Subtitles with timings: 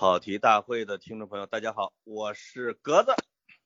[0.00, 3.12] 跑题大会的听众朋友，大家好，我是格子。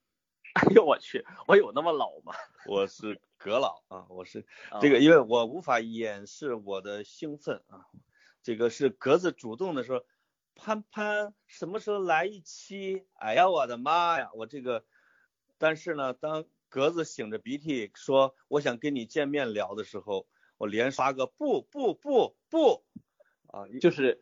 [0.55, 2.35] 哎呦我去，我有那么老吗？
[2.67, 7.87] 我是格老啊，我是啊这个，因为我无法掩饰我的兴奋啊。
[8.43, 10.05] 这个是格子主动的说，
[10.57, 13.07] 潘潘什么时候来一期？
[13.15, 14.85] 哎呀，我的妈呀，我这个，
[15.57, 22.85] 但是呢，当格子擤着鼻涕说我想跟你见面聊的时候，我连刷个不不不不
[23.47, 24.21] 啊，就是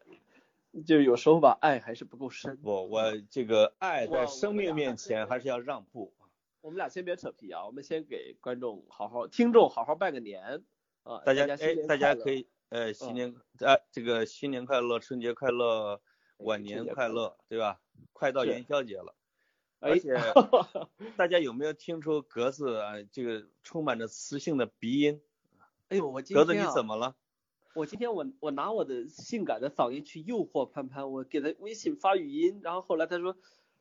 [0.87, 2.59] 就是有时候吧，爱还是不够深。
[2.63, 6.15] 我我这个爱在生命面前还是要让步。
[6.63, 10.63] 我们俩先别扯皮啊，我们先给观众好好、听众好好拜个年
[11.03, 11.19] 啊！
[11.27, 16.01] 大家哎大家可以呃新嗯年呃这个新年快乐，春节快乐，
[16.37, 17.81] 晚年快快乐，对吧？
[18.13, 19.15] 快到元宵节了，
[19.81, 20.15] 哎而且
[21.19, 25.21] 大家有没有听出格子啊这个充满着磁性的鼻音？
[25.89, 27.17] 哎呦，我今格子你天啊，怎么了？
[27.75, 33.37] 我今天我我拿我的性感的嗓音去诱惑潘潘，我给他微信发语音，然后后来他说，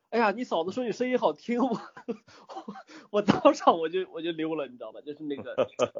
[0.08, 2.74] 哎呀，你嫂子说你声音好听，我我
[3.10, 5.00] 我当场我就我就溜了，你知道吧？
[5.02, 5.54] 就是那个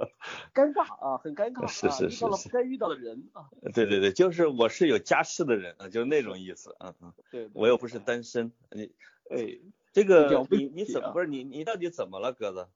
[0.55, 8.91] 尴尬啊，很尴尬是啊，是是是遇到了不该遇到的人啊，对对对，就是我是有家室的人啊，就是那种意思，嗯嗯，对，对我又不是单身，你
[9.29, 9.59] 哎，
[9.93, 12.69] 这个你你怎么不是你你到底怎么了，鸽子？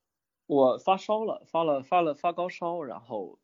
[0.46, 3.38] 我发烧了，发了发了发高烧，然后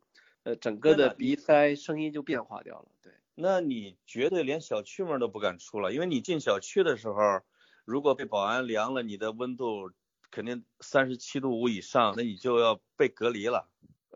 [0.45, 3.13] 呃整个的鼻塞声音就变化掉了，对。
[3.35, 7.41] 那你绝对连小区门都不敢出了，因为你进小区的时候，
[7.85, 9.91] 如果被保安量了你的温度，
[10.31, 13.69] 肯定三十七度五以上，那你就要被隔离了。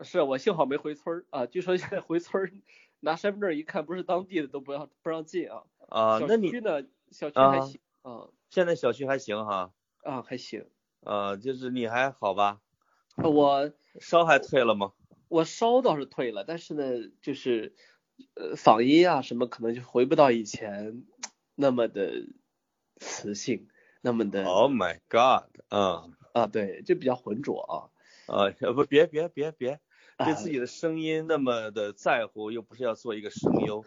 [0.03, 2.51] 是我幸好没回村儿啊，据说现在回村儿
[2.99, 5.63] 拿身份证一看不是当地的都不让不让进啊。
[5.89, 6.83] 啊、那你区呢？
[7.09, 9.71] 小区还啊行啊现在小区还行哈，
[10.03, 10.67] 啊还行。
[11.01, 12.59] 呃，就是你还好吧？
[13.15, 14.91] 呃我烧还退了吗？
[15.29, 16.83] 我烧倒是退了，但是呢，
[17.21, 17.75] 就是
[18.35, 21.03] 呃嗓音啊什么可能就回不到以前
[21.55, 22.27] 那么的
[22.97, 23.67] 磁性，
[24.01, 25.49] 那么的 Oh my god！
[25.69, 27.75] 嗯，啊对，就比较浑浊啊。
[28.27, 29.79] 啊，不，别别别别，
[30.17, 33.85] 对啊自己的声音那么的在乎，又不是要做一个声优。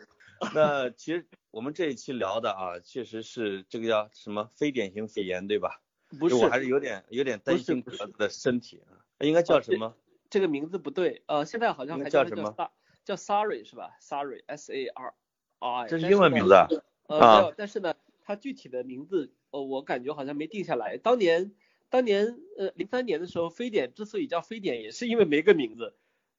[0.55, 5.83] 那其实我们这一期聊的啊，确实是这个叫什么非典型肺炎，对吧？
[6.19, 9.95] 不是，我还是有点有点担心格子的身体啊，应该叫什么？
[10.31, 12.73] 这个名字不对，呃，现在好像还叫什么叫
[13.05, 15.15] 叫 Sari 是吧？Sari S A R
[15.59, 16.69] I，这是英文名字啊？
[17.09, 20.97] 呃，但是呢，它具体的名字，呃，我感觉好像没定下来。
[20.97, 21.53] 当年，
[21.89, 25.95] 当年，呃，零三年的时候，非典之所以叫非典，也是因为没个名字，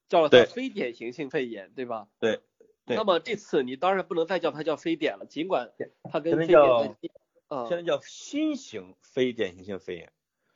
[0.09, 2.07] 叫它非典型性肺炎，对吧？
[2.19, 2.39] 对。
[2.83, 5.71] 对那么这次你当然不能再叫它叫非典了，尽管
[6.11, 6.95] 它跟非典叫在
[7.47, 10.11] 呃，现在叫新型非典型性肺炎。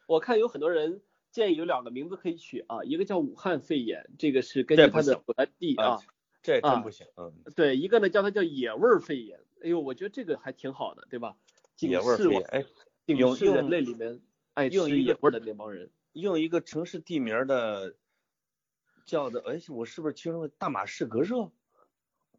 [0.07, 1.01] 我看有很多人
[1.35, 5.99] 建议有两个名字可以取啊，一个叫武汉肺炎，这个是根据它的所在地啊啊，
[6.41, 11.35] 这真啊不行，嗯，对，一个呢叫它叫野味儿肺炎，哎呦，我觉得这个还挺好的，对吧？
[11.75, 12.65] 警野味肺炎，哎，
[13.05, 14.21] 警示人类里面
[14.53, 15.91] 爱吃野味儿的那帮人。
[16.13, 17.97] 用一个城市地名的
[19.05, 21.51] 叫的，哎，我是不是听说过大马士革热？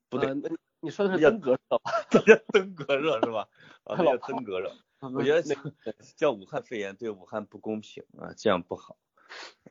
[0.08, 0.34] 不对
[0.80, 1.92] 你说的是登革热吧？
[2.10, 3.46] 叫登革热 是吧？
[3.84, 4.72] 啊，叫登革热。
[5.12, 5.42] 我我觉得
[6.16, 8.96] 叫武汉肺炎对武汉不公平啊，这样不好。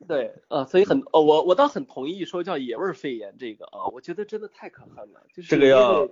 [0.06, 6.06] 对啊，所以很呃，我我倒很同意说叫野味儿肺炎这个啊，我觉得真的太可恨了，就是这个要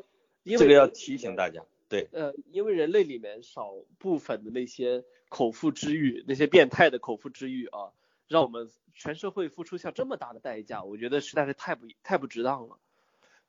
[0.44, 7.92] 这个要提醒大家，对，呃，因为人类里面少部分的那些口腹之欲，那些变态的口腹之欲啊，
[8.28, 12.78] 让我们全社会付出下这么大的代价，我觉得实在是太不太不值当了。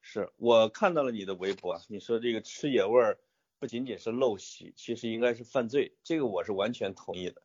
[0.02, 3.18] 是我看到了你的微博，你说这个吃野味儿
[3.66, 7.42] 不仅仅是陋习，其实应该是犯罪，这个我是完全同意的。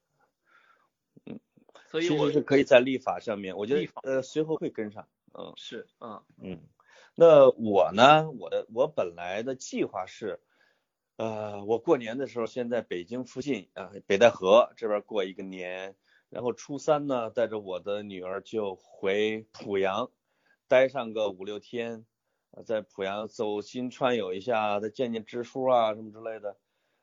[1.25, 1.41] 嗯
[1.87, 6.61] 所以我其实是可以在立法上面，我觉立法得呃随后会跟上，嗯是嗯，嗯。
[7.15, 10.41] 那我呢，我的我本来的计划是，
[11.17, 15.97] 呃，我过年的时候先在北京附近啊、北戴河这边过一个年，
[16.29, 20.11] 然后初三呢带着我的女儿就回濮阳，
[20.69, 22.05] 待上个五六天，呃
[22.67, 26.57] 在濮阳走亲串友一下，再见见支书啊什么之类的。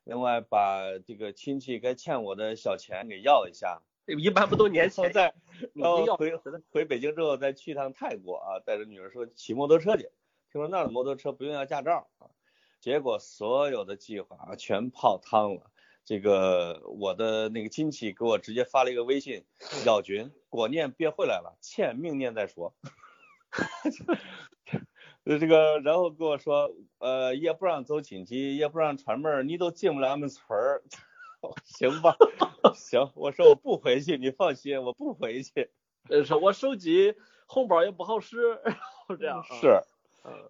[0.04, 5.34] 另外把这个亲戚该欠我的小钱给要一下，一般不都年前在
[5.74, 6.34] 然后回
[6.72, 10.04] 回北京之后再去一趟泰国啊，带着女儿说骑摩托车去，
[10.52, 12.32] 听说那儿的摩托车不用要驾照啊，
[12.80, 15.72] 结果所有的计划啊全泡汤了。
[16.06, 19.44] 这个我的那个亲戚给我直接发了一个微信，
[19.86, 22.74] 咬 军果念别回来了，欠明年再说。
[25.28, 30.82] 呃，这个然后跟我说，呃，也不让走亲戚，也不让串门儿，你都进不了俺们村儿。
[31.66, 32.16] 行吧，
[32.74, 35.70] 行，我说我不回去，你放心，我不回去。
[36.10, 37.14] 呃，是我手机
[37.46, 39.68] 红包也不好使，然后这样啊是，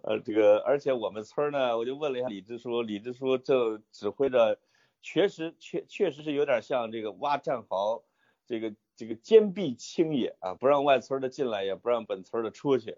[0.04, 4.58] 呃，这个而且我们村呢，我就问了一下李支书，李支书正指挥着，
[5.02, 8.04] 确实确确实是有点像这个挖战壕，
[8.46, 12.96] 这个这个坚壁清野啊，不让外村的进来，也不让本村的出去。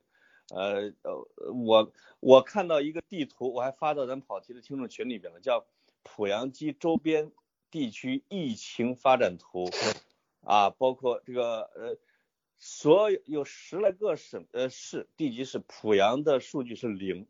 [0.50, 5.64] 呃呃，我我看到一个地图，我还发到咱跑题的听众群里边了，叫
[6.02, 7.30] 濮阳基周边
[7.70, 9.70] 地区疫情发展图
[10.44, 11.96] 啊，包括这个呃，
[12.58, 17.26] 所有有十来个省呃市地级市，濮阳的数据是零，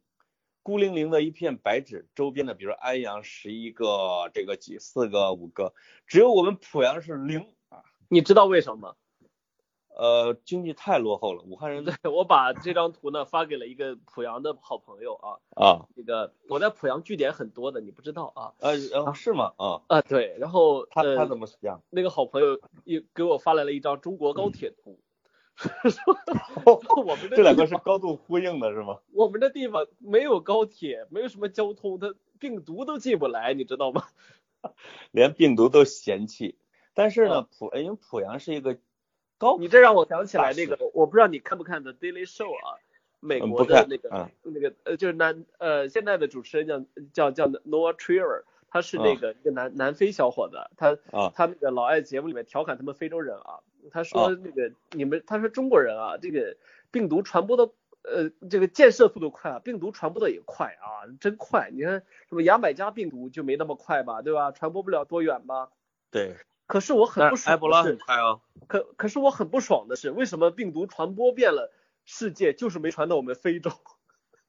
[0.63, 5.75] 孤零零的一片白纸，周边的比如安阳十一个，这个几四个五个，
[6.07, 8.97] 只有我们濮阳是零啊，你知道为什么吗？
[9.97, 18.53] 呃，经济太落后了，武汉人对我把这张图呢发给了一个濮阳的好朋友啊啊，那个我在濮阳据点很多的，你不知道啊？
[18.61, 19.53] 呃呃是吗？
[19.59, 21.83] 啊啊对，然后他呃他怎么样？
[21.91, 24.99] 那个好朋友又给我发来了一张中国高铁图，
[26.65, 28.99] 我 们这两个是高度呼应的是吗？
[29.13, 34.05] 我们这地方没有高铁，没有什么交通，它病毒都进不来，你知道吗？
[35.11, 36.57] 连病毒都嫌弃。
[36.95, 38.79] 但是呢啊，濮因为濮阳是一个
[39.41, 42.77] 高你这让我想起来那个，我不知道你看不看的 Daily Show 啊，
[43.19, 53.61] 美嗯国的那个、嗯那个呃就是男呃现在的主持人叫叫叫 Noah Trier，他是那个一个南南非小伙子，他啊他那个老爱节目里面调侃他们非洲人啊，
[53.91, 56.57] 他说啊那个你们他说中国人啊，这个
[56.91, 57.71] 病毒传播的
[58.03, 61.71] 呃这个建设速度快啊，病毒传播的也快啊，真快。
[61.73, 64.53] 你看什么牙买加病毒就没那么快吧，对吧？
[64.53, 65.71] 传播不了多远吧。
[66.11, 66.37] 对，
[66.71, 68.41] 可是我很不但是埃博拉很快哦。
[68.69, 71.73] 可可是我很不爽的是，为什么病毒传播遍了
[72.05, 73.73] 世界，就是没传到我们非洲？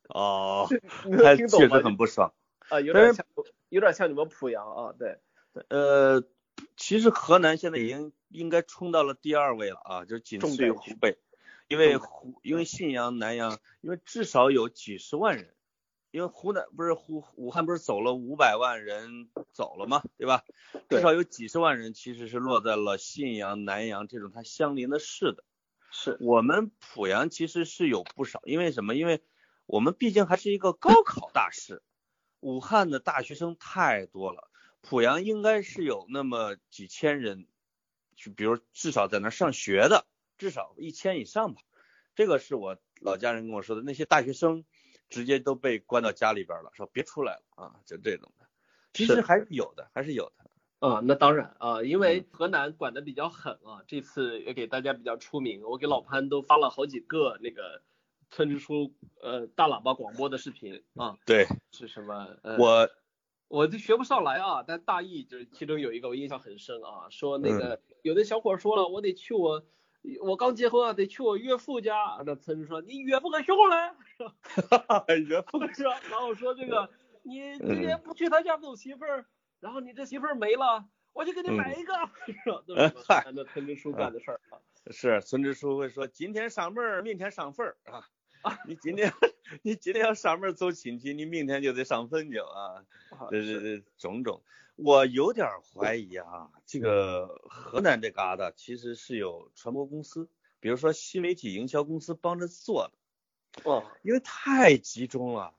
[0.08, 0.68] 哦，
[1.04, 1.68] 你他能听懂吗？
[1.68, 2.32] 确实很不爽。
[2.70, 3.26] 啊，有点像，
[3.70, 5.18] 有点像你们濮阳啊，对。
[5.70, 6.24] 呃，
[6.78, 11.18] 其实河南现在已经应该冲到了第二位了啊，就仅次于湖北，
[11.70, 15.56] 因为湖因为信阳、南阳，因为至少有几十万人，
[16.12, 20.04] 因为湖南不是湖武汉不是走了五百万人走了吗？
[20.18, 20.44] 对吧？
[20.90, 25.44] 至少有几十万人其实是落在了信阳、南阳这种它相邻的市的。
[25.90, 28.96] 是，我们濮阳其实是有不少，因为什么？
[28.96, 29.22] 因为
[29.66, 31.82] 我们毕竟还是一个高考大市，
[32.40, 34.50] 武汉的大学生太多了，
[34.82, 37.48] 濮阳应该是有那么几千人，
[38.16, 40.06] 就比如至少在那儿上学的，
[40.38, 41.62] 至少一千以上吧。
[42.16, 44.66] 这个是我老家人跟我说的，那些大学生
[45.12, 48.48] 直接都被关到家里边了，说别出来了啊，就这种的。
[48.94, 50.50] 其实还是有的，还是有的。
[50.80, 57.84] 啊，那当然啊，因嗯为河南管的比较狠啊，这次也给大家比较出名，我给老潘都发了好几个那个
[58.32, 58.92] 村支书
[59.22, 62.36] 呃大喇叭广播的视频啊，对是什么？
[62.42, 62.90] 呃、我，
[63.48, 69.64] 我就学不上来啊，但大意就是其中有一个我印象很深啊，说那个、有的小伙说了，我得去我
[70.22, 71.96] 我刚结婚啊，得去我岳父家，
[72.26, 73.96] 那村支说你岳父可凶来，
[75.28, 76.00] 岳父是吧？
[76.10, 76.90] 然后说这个
[77.24, 79.26] 你今天不去他家走媳妇儿，
[79.60, 81.94] 然后你这媳妇儿没了，我就给你买一个，
[82.44, 82.64] 是吧？
[82.66, 84.58] 都是河南的村支书干的事儿啊。
[84.90, 88.04] 是村支书会说今天上门儿，明天上坟儿啊。
[88.66, 89.14] 你今天
[89.62, 92.84] 你今天要上门儿走亲戚，你明天就得上坟去啊。
[93.30, 94.42] 这这这种种，
[94.84, 100.28] 我有点怀疑啊，这个河南这旮瘩其实是有传播公司，
[100.60, 102.90] 比如说新媒体营销公司帮着做
[103.54, 105.54] 的，哦，因为太集中了，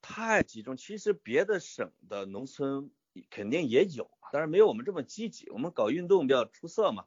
[0.00, 0.78] 太集中。
[0.78, 2.90] 其实别的省的农村
[3.28, 7.04] 肯定也有，但是没有我们这么积极，我们搞运动比较出色嘛。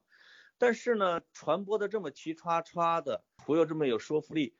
[0.59, 4.55] 但是呢，传播的这么齐刷刷的，图又这么有说服力，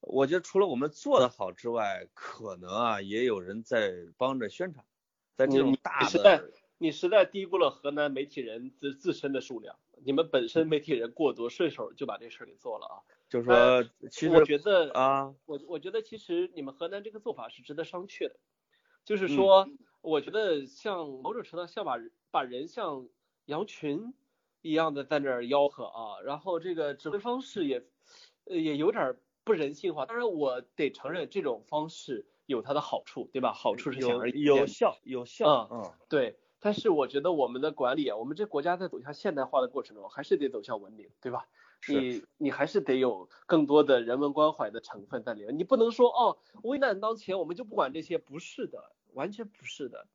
[0.00, 4.84] 我觉得除了我们做的好之外，可能啊也有人在帮着宣传，
[5.38, 12.96] 在这种你大你实在的，你实在低估了河南媒体人自自身的数量，你们本身媒体人过多，顺手就把这事儿给做了啊。
[13.28, 18.42] 就是说其实我觉得啊，我我觉得其实你们河南这个做法是值得商榷的，嗯
[19.04, 19.68] 就是说，
[20.00, 23.06] 我觉得像某种程度上像把人把人像
[23.44, 24.12] 羊群
[24.60, 27.86] 一样的在那儿吆喝啊，然后这个指挥方式也
[28.46, 30.04] 呃也有点儿不人性化。
[30.04, 33.52] 当然，我得承认这种方式有它的好处，对吧？
[33.52, 34.42] 好处是显有而易见。
[34.42, 41.46] 有效有效，嗯嗯对，但是我觉得我们的管理啊，我们这国家在走向现代化的过程中，还是得走向文明，对吧？
[41.80, 50.06] 是你你还是得有更多的人文关怀的成分在里面，你不能说哦，危难当前我们就不管这些，不是的，完全不是的。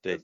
[0.00, 0.22] 对，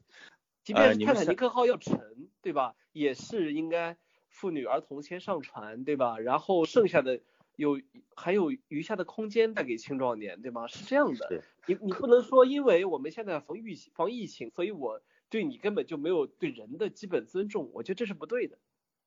[0.64, 2.75] 即便是泰坦尼克号要沉，对吧？
[2.93, 3.99] 也是应该
[4.31, 6.19] 妇女儿童先上船，对吧？
[6.19, 7.21] 然后剩下的
[7.61, 7.79] 有
[8.17, 10.67] 还有余下的空间带给青壮年，对吗？
[10.67, 11.45] 是这样的是。
[11.67, 18.57] 你你不能说因为我们现在防疫防疫情，所以我对你根本就没有对人的基本尊重，我觉得这是不对的。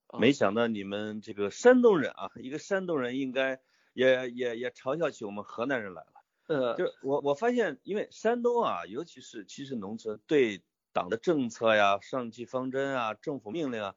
[0.05, 3.59] 啊没想到你们这个山东人啊，一个山东人应该
[3.93, 6.13] 也也也嘲笑起我们河南人来了。
[6.45, 13.95] 呃，就我我发现，因为山东啊，尤其是其实农村对党的政策呀、上级方针啊、政府命令啊，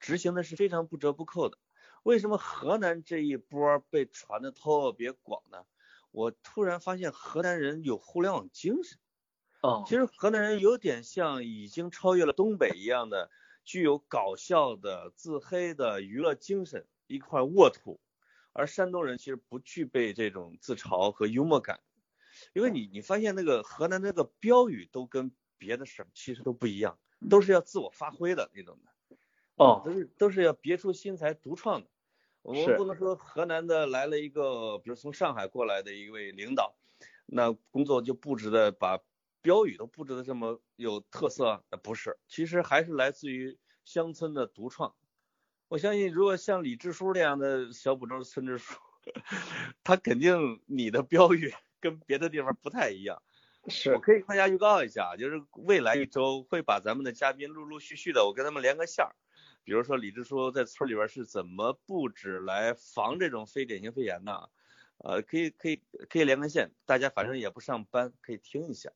[0.00, 1.58] 执行的是非常不折不扣的。
[2.08, 5.66] 为什么河南这一波被传的特别广呢？
[6.10, 8.98] 我突然发现河南人有互联网精神。
[9.60, 13.30] 哦，其实河南人有点像已经超越了东北一样的，
[13.62, 18.00] 具有搞笑的、自黑的娱乐精神，一块沃土。
[18.54, 21.78] 而山东人其实不具备这种自嘲和幽默感，
[22.54, 26.98] 因为你你发现那个河南那个标语都跟别的省其实都不一样，
[27.28, 29.16] 都是要自我发挥的那种的。
[29.56, 31.90] 哦，都是都是要别出心裁、独创的。
[32.48, 36.74] 我们不能说河南的来了一个，比如从上海过来的一位领导，
[37.26, 39.00] 那工作就布置的把
[39.42, 44.94] 标语都布置的这么有特色，呃不是，其实还是来自于乡村的独创。
[45.68, 48.76] 我相信，如果像李支书这样的小浦洲村支书，
[49.84, 53.22] 他肯定你的标语 跟别的地方不太一样。
[53.92, 59.12] 我可以跟大家预告一下，就是未来一周会把咱们的嘉宾陆陆续续的，我跟他们连个线儿。
[59.68, 64.48] 比如说李支书在村里边是怎么布置来防这种非典型肺炎的，
[64.96, 68.90] 呃，可以可以可以连个线，大家反正也不上班，可以听一下。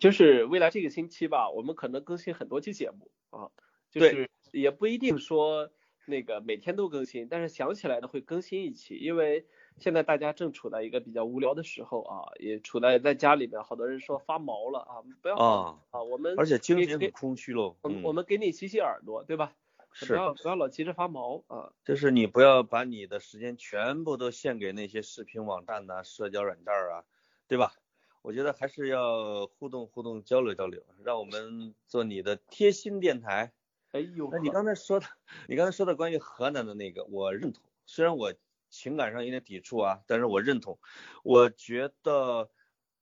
[0.00, 3.50] 就是未来这个星期吧，我们可能更新很多期节目啊，
[3.90, 5.70] 就是也不一定说
[6.06, 9.44] 那个每天都更新，但是想起来呢会更新一期，因为
[9.78, 17.76] 现在大家正处在一个比较无聊的时候啊，也处在在家里面，好多人说发毛了啊，不要啊啊，我们而且精神很空虚喽。
[17.82, 19.52] 我们嗯我们给你洗洗耳朵，对吧？
[20.00, 21.72] 不，要不要老急着发毛啊。
[21.84, 27.04] 就是你不要把你的时间全部都献给那些视频网站呐、社交软件啊，
[27.46, 27.74] 对吧？
[28.22, 33.52] 我觉得还是要互动互动、交流交流，让我们做你的贴心电台。
[33.92, 35.06] 哎呦那你刚才说的，
[35.46, 37.62] 你刚才说的关于河南的那个，我认同。
[37.86, 38.34] 虽然我
[38.70, 40.78] 情感上有点抵触啊，但是我认同。
[41.22, 42.50] 我觉得，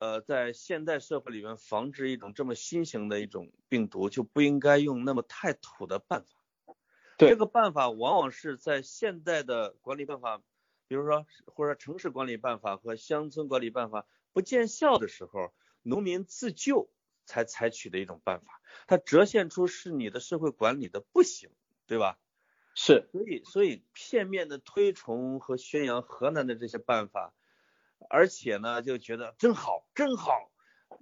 [0.00, 6.41] 呃，在现代社会里面，防治一种这么新型的一种病毒，就不应该用那么太土的办法。
[7.22, 10.42] 对这个办法往往是在现代的管理办法，
[10.88, 15.52] 比如说或者城市管理办法和乡村管理办法不见效的时候，
[15.82, 16.90] 农民自救
[17.24, 18.60] 才采取的一种办法。
[18.86, 21.50] 它折现出是你的社会管理的不行，
[21.86, 22.18] 对吧？
[22.74, 27.34] 是所以，所以片面的推崇和宣扬河南的这些办法，
[28.08, 30.51] 而且呢，就觉得真好，真好，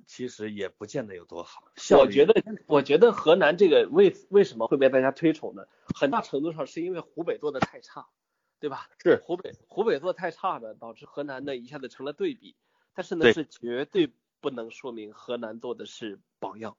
[0.06, 1.64] 其实也不见得有多好。
[1.98, 5.66] 我觉得，我觉得河南这个为为什么会被大家推崇呢？
[5.94, 8.06] 很大程度上是因为湖北做的太差，
[8.58, 8.88] 对吧？
[9.02, 12.56] 是湖北湖北做太差呢，导致河南呢一下子成了对比，
[12.94, 16.76] 但是呢对是绝对不能说明河南做的是榜样，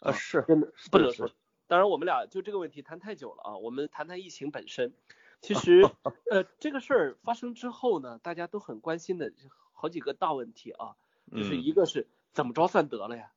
[0.00, 1.30] 啊，是真的是不能说。
[1.66, 4.92] 当然，我们俩就这个问题谈太久了啊，我们谈谈疫情本身。
[5.42, 5.82] 其实，
[6.30, 9.32] 呃，这个事儿发生之后呢，大家都很关心的
[9.72, 10.96] 好几个大问题啊，
[11.30, 13.32] 就是嗯一个是怎么着算得了呀，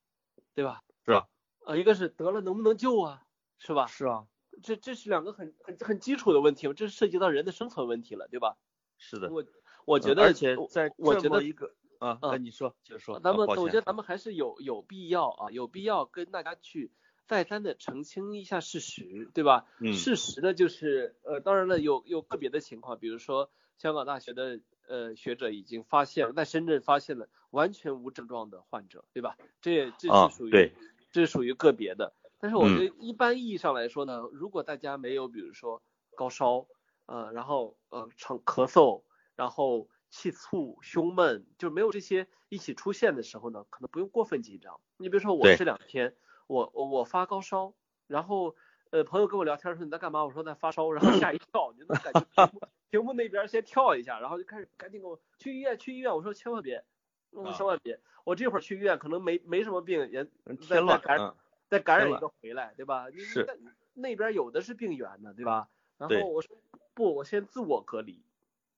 [0.54, 0.84] 对吧？
[1.06, 1.26] 是啊，
[1.66, 3.24] 呃，一个是得了能不能救啊，
[3.58, 3.88] 是吧？
[3.88, 4.28] 是啊，
[4.62, 8.58] 这这是两个很很很基础的问题，这是涉及到人的生存问题了，对吧？
[8.98, 9.32] 是的。
[9.32, 9.46] 我
[9.86, 13.22] 我觉得，而且在我觉得一个啊，你说，接着说。
[13.22, 16.92] 咱们我觉得咱们还是有有必要啊，有必要跟大家去
[17.26, 19.66] 再三的澄清一下事实，对吧？
[19.80, 29.38] 嗯事实呢就是呃，当然了，有有个别的情况，比如说香港大学的呃学者已经发现了，在深圳发现了完全无症状的患者，对吧？
[29.62, 30.74] 这也这啊是属于、对
[31.12, 32.12] 这是属于个别的。
[32.40, 35.82] 但是我觉嗯得一般意义上来说呢，如果大家没有比如说
[36.16, 36.66] 高烧，
[37.06, 39.04] 呃，然后呃长咳嗽，
[39.36, 44.80] 然后气促、胸闷，就没有这些一起出现的时候呢，可能不用过分紧张。
[44.98, 46.16] 你比如说我这两天，
[46.48, 47.74] 我我我发高烧，
[48.08, 48.56] 然后
[48.90, 50.24] 呃朋友跟我聊天说你在干嘛？
[50.24, 52.26] 我说在发烧，然后吓一跳，你就能感觉
[52.90, 56.16] 屏幕那边先跳一下，然后就开始赶紧给我去医院去医院。
[56.16, 56.84] 我说千万别，
[57.32, 61.36] 我说啊千万别，我这会儿去医院可能没没什么病，也再添乱，再感嗯，
[61.68, 63.08] 再感染一个回来，对吧？
[63.10, 63.54] 你是那
[63.94, 65.70] 那边有的是病源呢，对吧？
[65.98, 66.58] 然后我说
[66.94, 68.24] 不，我先自我隔离。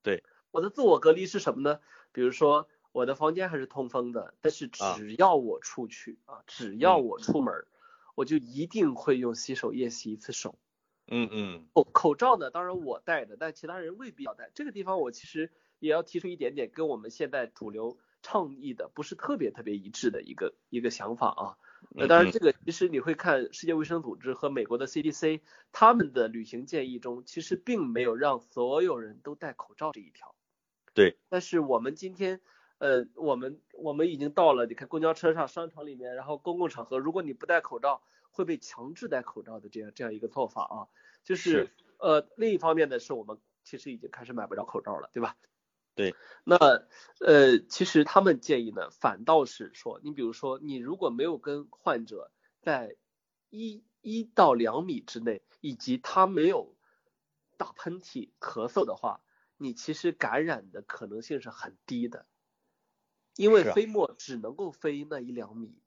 [0.03, 1.79] 对，我的自我隔离是什么呢？
[2.11, 7.67] 比如说我的房间还是通风的，但是啊只要我出去啊，只要嗯我出门儿，
[8.15, 10.55] 我就一定会用洗手液洗一次手。
[11.08, 14.50] 嗯嗯，口口罩呢，当然我戴的，但其他人未必要戴。
[14.53, 21.58] 这个地方我其实也要提出一点点跟我们现在主流倡议的不是特别特别一致的一个一个想法啊。
[21.89, 25.41] 那，当然嗯这个其实你会看世界卫生组织和美国的 CDC
[25.72, 30.36] 他们的旅行建议中，其实并没有让所有人都戴口罩这一条。
[30.93, 31.17] 对。
[31.27, 32.39] 但是我们今天，
[32.77, 40.75] 呃，我们我们已经到了，你看公交车上、商场里面，然后公共场合，如果你不戴口罩，会被强制戴口罩的这样这样一个做法啊。
[41.23, 41.69] 就是是
[42.00, 45.38] 呃，另一方面呢，是我们其实已经开始买不着口罩了，对吧？
[45.93, 46.55] 对，那
[47.19, 52.95] 呃，其实他们建议呢，反倒是说，你比如说，你如果没有跟患者在
[53.50, 56.75] 一一到两米之内，以及他没有
[57.57, 59.21] 打喷嚏、咳嗽的话，
[59.57, 62.25] 你其实感染的可能性是很低的，
[63.35, 65.77] 因为飞沫只能够飞那一两米，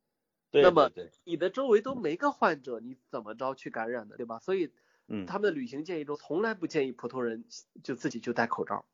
[0.54, 4.38] 对那么对对你的周围都没个患者，你怎么着去感染的，对吧？
[4.38, 4.72] 所以
[5.08, 7.44] 嗯，他们的旅行建议中从来不建议普通人
[7.82, 8.86] 就自己就戴口罩。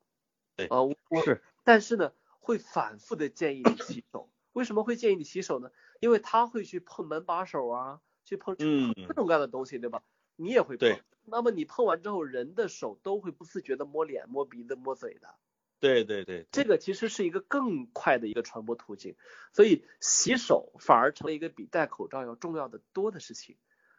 [0.59, 4.31] 对啊、我我是但是呢，会反复的建议你洗手。
[4.53, 5.71] 为什么会建议你洗手呢？
[6.01, 10.03] 因为他会去碰门把手啊，去碰嗯各种各样的东西，对吧？
[10.37, 11.01] 你也会碰。
[11.25, 15.37] 那么你碰完之后，人的手都会不自觉的摸脸、摸鼻子、摸嘴的。
[15.81, 19.17] 对对对，这个其实是一个更快的一个传播途径，
[19.53, 23.57] 所以洗手反而成了一个比戴口罩要重要的多的事情。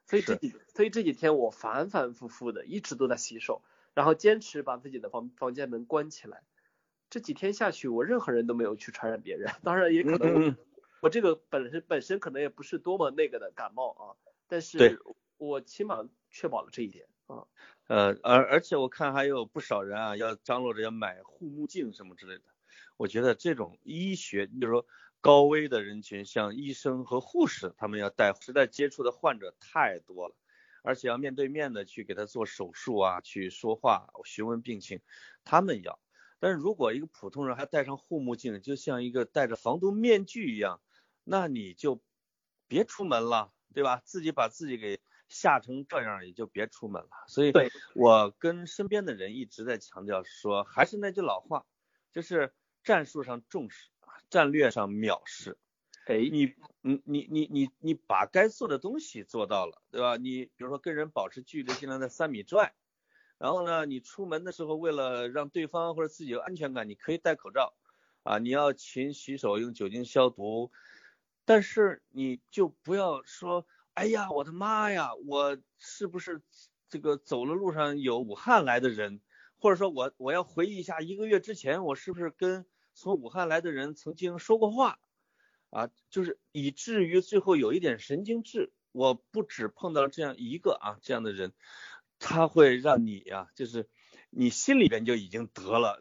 [0.07, 6.43] 所以这几所以这几天我反反复复的一直都在洗手，然后坚持把自己的房房间门关起来。
[7.09, 10.57] 这几天下去，我任何人都没有去传染别人，当然也可能我、嗯嗯。
[11.01, 14.03] 我这个本身本身可能也不是多么那个的感冒啊，
[14.47, 15.01] 但是
[15.37, 17.47] 我起码确保了这一点啊。
[17.87, 22.43] 呃，而而且我看还有不少人啊，要张罗着要买护目镜什么之类的。
[22.97, 24.85] 我觉得这种医学，你比如说
[25.19, 30.35] 高危的人群，像医生和护士，他们要戴，实在接触的患者太多了，
[30.83, 35.01] 而且要面对面的去给他做手术啊，去说话、询问病情，
[35.43, 35.99] 他们要。
[36.39, 40.81] 但是如果一个普通人还戴上护目镜，就像一个戴着防毒面具一样，
[41.23, 42.01] 那你就
[42.67, 44.01] 别出门了，对吧？
[44.05, 44.99] 自己把自己给
[45.31, 47.09] 吓成这样，也就别出门了。
[47.27, 51.65] 所以，对我跟身边的人一直在强调说，还是那句老话，
[52.11, 53.89] 就是战术上重视，
[54.29, 55.57] 战略上藐视。
[56.05, 60.17] 哎，你，你，你，你，你，你把该做的东西做到了，对吧？
[60.17, 62.73] 你比如说跟人保持距离，尽量在三米之外。
[63.37, 67.73] 然后呢，你出门的时候，为了让对方或者自己有安全感，你可以戴口罩，
[68.23, 70.71] 啊，你要勤洗手，用酒精消毒。
[71.43, 76.41] 但是你就不要说，哎呀，我的妈呀，我是不是
[76.89, 79.21] 这个走了路上有武汉来的人，
[79.57, 84.99] 或者说我我要回忆一下一个月之前我是不是跟从武汉来的人曾经说过话，
[85.71, 88.71] 啊，就是以至于最后有一点神经质。
[88.93, 91.53] 我不止碰到了这样一个啊这样的人，
[92.19, 93.89] 他会让你呀、就是
[94.29, 95.99] 你心里边就已经得了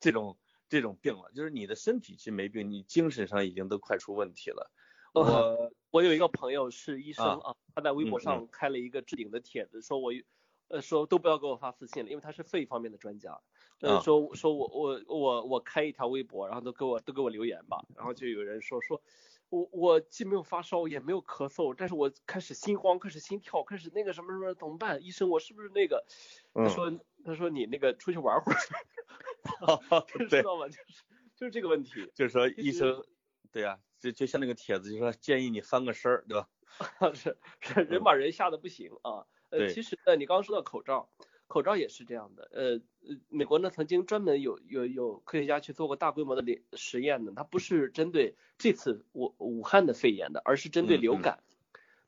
[0.00, 4.70] 这种这种病了，就是你的身体其实没病，你精神上已经都快出问题了。
[5.24, 10.12] 我我有一个朋友是医生啊啊，他在微博嗯上开了一个置顶的帖子，说我
[10.68, 13.40] 呃说都不要给我发私信了，因为他是肺方面的专家，
[14.02, 19.00] 说说我我我我开一条微博，然后都给我都给我留言吧，然后就有人说说
[19.48, 25.02] 我我既没有发烧也没有咳嗽，但是我开始心慌，开始心跳，开始那个什么什么怎么办？
[25.02, 26.04] 医生我是不是那个？
[26.52, 26.92] 他嗯说
[27.24, 28.58] 他说你那个出去玩会儿
[30.28, 30.66] 知，道吗？
[30.68, 31.04] 就是
[31.36, 32.10] 就是这个问题。
[32.14, 33.04] 就是说医生，
[33.52, 36.48] 对呀、就就像那个帖子，就说建议你翻个身儿，对吧？
[37.14, 39.26] 是是人把人吓得不行啊。
[39.50, 41.08] 呃，其实呢，你刚刚说到口罩，
[41.46, 42.48] 口罩也是这样的。
[42.52, 51.42] 呃，呃美国呢曾经专门有有有科学家去做过大规模的实实验呢，它不是针对这次武武汉的肺炎的，而是针对嗯嗯流感。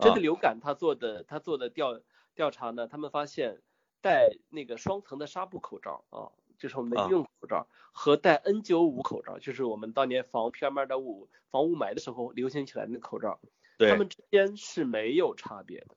[0.00, 2.00] 针啊对流感，他做的他做的调
[2.34, 3.62] 调查呢，他们发现
[4.00, 7.06] 戴那个双层的纱布口罩啊，就是我们的啊。
[7.06, 13.40] 医用口罩，和戴 N95 口罩，就是我们当年防 PM 二点五防雾霾的时候流行起来的那口罩，
[13.78, 13.90] 对。
[13.90, 15.96] 它们之间是没有差别的，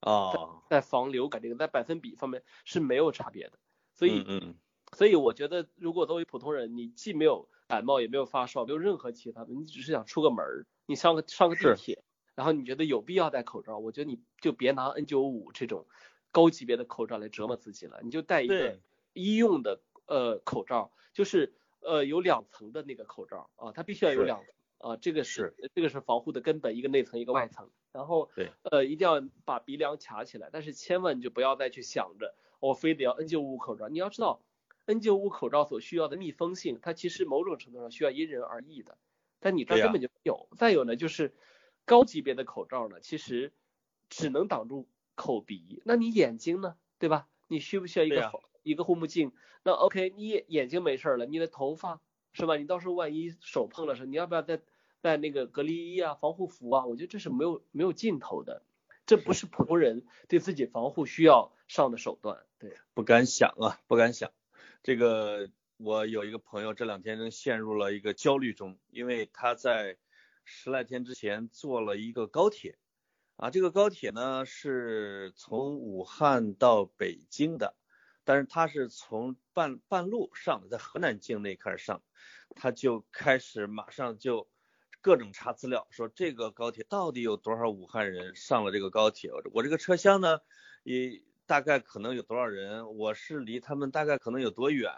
[0.00, 3.58] 哦，在防流感这个在百分比方面是没有差别的。
[3.94, 4.54] 所以，嗯嗯，
[4.96, 12.02] 所以我觉得，如果作为普通人，你既没有感冒，也没有发烧，没有任何其他的，你只是想出个门儿，你上个上个地铁，
[12.36, 15.86] 然后你觉得有必要戴口罩，我觉得你就别拿 N95 这种
[16.30, 18.78] 高级别的口罩来折磨自己了，你就戴一个
[19.14, 28.50] 医用的呃口罩，就是呃有两层的那个口罩啊，它必须要有两层啊，这个是这个是防护的根本，一个内层一个外层，然后对。
[28.62, 34.40] 呃一定要把鼻梁卡起来，但是千万就不要再去想着我非得要 N95 口罩，你要知道
[34.86, 38.96] N95 口罩所需要的密封性，它其实某种程度上需要因人而异的，
[39.40, 40.48] 但你这儿根本就没有。
[40.56, 41.34] 再有呢，就是
[41.84, 43.52] 高级别的口罩呢，其实
[44.08, 47.28] 只能挡住口鼻，那你眼睛呢，对吧？
[47.48, 49.32] 你需不需要一个防一个护目镜？
[49.62, 52.00] 那 OK，你眼眼睛没事儿了，你的头发
[52.32, 52.56] 是吧？
[52.56, 54.60] 你到时候万一手碰了什么，你要不要再
[55.00, 56.86] 戴那个隔离衣啊、防护服啊？
[56.86, 58.62] 我觉得这是没有没有尽头的，
[59.06, 62.44] 这不是普通人对自己防护需要上的手段。
[62.58, 64.30] 对，不敢想啊，不敢想。
[64.82, 69.96] 这个我有一个朋友这两天正陷入了一个焦虑中，因为他在
[70.44, 72.78] 十来天之前坐了一个高铁，
[73.36, 77.74] 啊，这个高铁呢是从武汉到北京的，
[78.28, 82.02] 但是他是从半半路上的，在河南境内开始上，
[82.54, 84.50] 他就开始马上就
[85.00, 90.40] 各种查资料，说这个高铁到底有多少武汉人上了这个高铁，我这个车厢呢
[90.82, 94.92] 也大概可能有多少人，我是离他们大概可能有多远，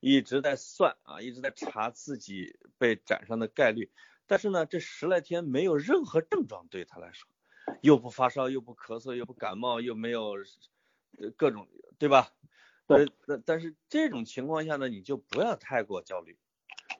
[0.00, 3.88] 一直在算啊，一直在查自己被斩伤的概率。
[4.26, 7.30] 但是呢，这十来天没有任何症状对他来说，
[7.82, 10.34] 又不发烧，又不咳嗽，又不感冒，又没有
[11.36, 11.68] 各种，
[12.00, 12.32] 对吧？
[12.88, 13.06] 对。
[13.26, 16.38] 那但是这种情况下呢，你就不要太过焦虑。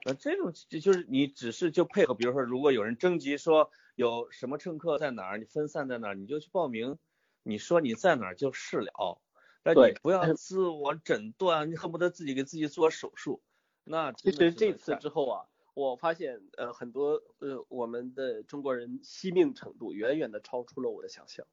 [0.05, 6.97] 那这种就是你只是就配合，比如说如果有人征集说有什么乘客在哪儿，你分散在哪儿，你就去报名。
[7.43, 9.21] 你说你在哪儿就是了，
[9.63, 13.41] 但你不要自我诊断，你恨不得自己给自己做手术。
[13.83, 15.45] 那其实这次之后啊。
[15.75, 21.45] 我发现，呃，很多呃，我们的中国人惜命程度远远的超出了我的想象，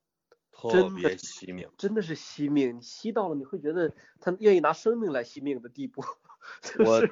[0.61, 6.05] 特别惜命，真的是惜命，惜到了你会觉得他愿意拿生命来惜命的地步。
[6.85, 7.09] 我，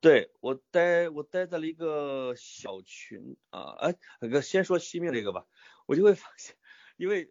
[0.00, 5.46] 对我待我待在了一个小群啊，哎，那个先说惜命这个吧，
[5.86, 6.56] 我就会发现，
[6.96, 7.30] 因为。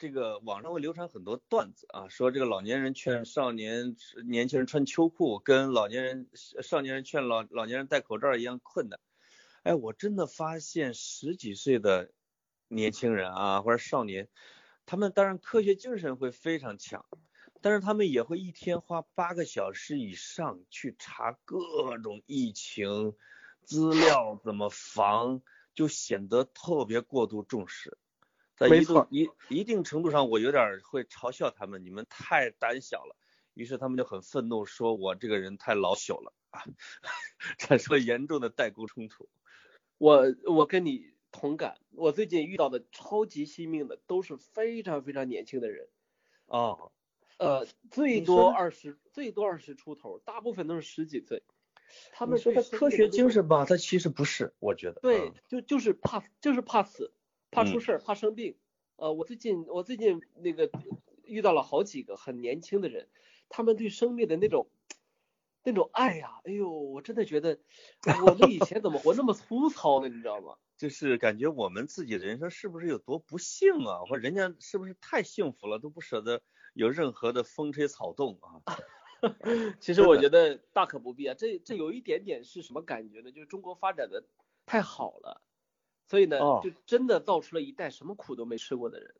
[0.00, 6.28] 这个网上会流传很多段子啊，说这个老年人劝少年年轻人穿秋裤，跟老年人
[6.62, 9.00] 少年人劝老老年人戴口罩一样困难。
[9.64, 12.12] 哎，我真的发现十几岁的
[12.68, 14.28] 年轻人啊，或者少年，
[14.90, 17.04] 他们当然科学精神会非常强，
[17.60, 23.14] 但是他们也会一天花八个小时以上去查各种疫情
[23.64, 25.42] 资料怎么防，
[25.74, 27.98] 就显得特别过度重视。
[28.56, 33.14] 在一定一一定程度上，我有点会嘲笑他们，你们太胆小了。
[33.52, 36.64] 于是他们就很愤怒，说我这个人太老朽了啊，
[37.58, 39.28] 产生了严重的代沟冲突。
[39.98, 45.88] 我我跟你同感，我最近遇到的超级惜命的都是非常非常年轻的人。
[46.46, 46.90] 哦，
[47.38, 51.42] 呃，最多二十，最多二十出头，大部分都是十几岁。
[52.12, 55.00] 他们说的科学精神吧，他其实不是，我觉得。
[55.00, 57.12] 对，就就是怕，就是怕死。
[57.50, 58.58] 怕出事儿，怕生病。
[58.96, 60.70] 呃，我最近我最近那个
[61.24, 63.08] 遇到了好几个很年轻的人，
[63.48, 64.68] 他们对生命的那种
[65.62, 67.58] 那种爱呀，哎呦，我真的觉得
[68.22, 70.08] 我们以前怎么活那么粗糙呢？
[70.10, 70.56] 你知道吗？
[70.78, 74.06] 就是感觉我们自己的人生是不是有多不幸啊？
[74.08, 76.40] 或人家是不是太幸福了，都不舍得
[76.72, 78.62] 有任何的风吹草动啊？
[79.80, 81.34] 其实我觉得大可不必啊。
[81.36, 83.32] 这这有一点点是什么感觉呢？
[83.32, 84.24] 就是中国发展的
[84.64, 85.42] 太好了。
[86.06, 89.14] 所以呢，就真的造出了一代什么苦都没吃过的人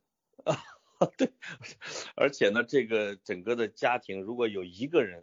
[0.44, 0.56] 啊！
[1.18, 1.32] 对，
[2.16, 5.22] 而且呢，这个整个的家庭如果有一个人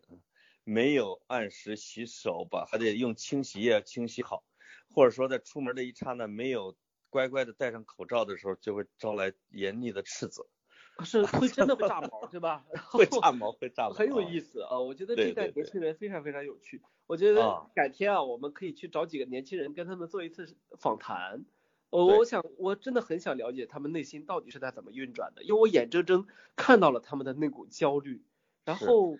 [0.63, 4.43] 没有按时洗手吧，还得用清洗液清洗好，
[4.95, 6.75] 或者说在出门的一刹那没有
[7.09, 10.47] 乖乖的戴上口罩的时候，就会招来严厉的斥责。
[11.03, 12.65] 是 会真的会炸毛，对吧？
[12.89, 14.79] 会炸毛，会炸毛，很有意思啊！
[14.79, 16.81] 我觉得这代年轻人非常非常有趣。
[17.05, 21.43] 我觉得改天啊，我们可以去找几个年轻人，跟他们做一次访谈。
[21.89, 28.23] 我我想我真的很想了解他们内心到底是在怎么运转的，因为我眼睁睁看到了他们的那股焦虑。
[28.63, 29.17] 然后，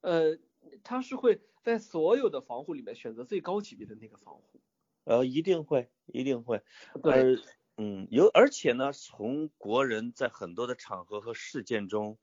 [0.00, 0.38] 呃，
[0.82, 4.60] 他是会在所有的防护里面选择最高级别的那个防护。
[5.08, 6.62] 呃，一定会，一定会。
[7.02, 7.38] 对。
[7.80, 12.18] 嗯，有，而且呢，从国人在很多的场合和事件中，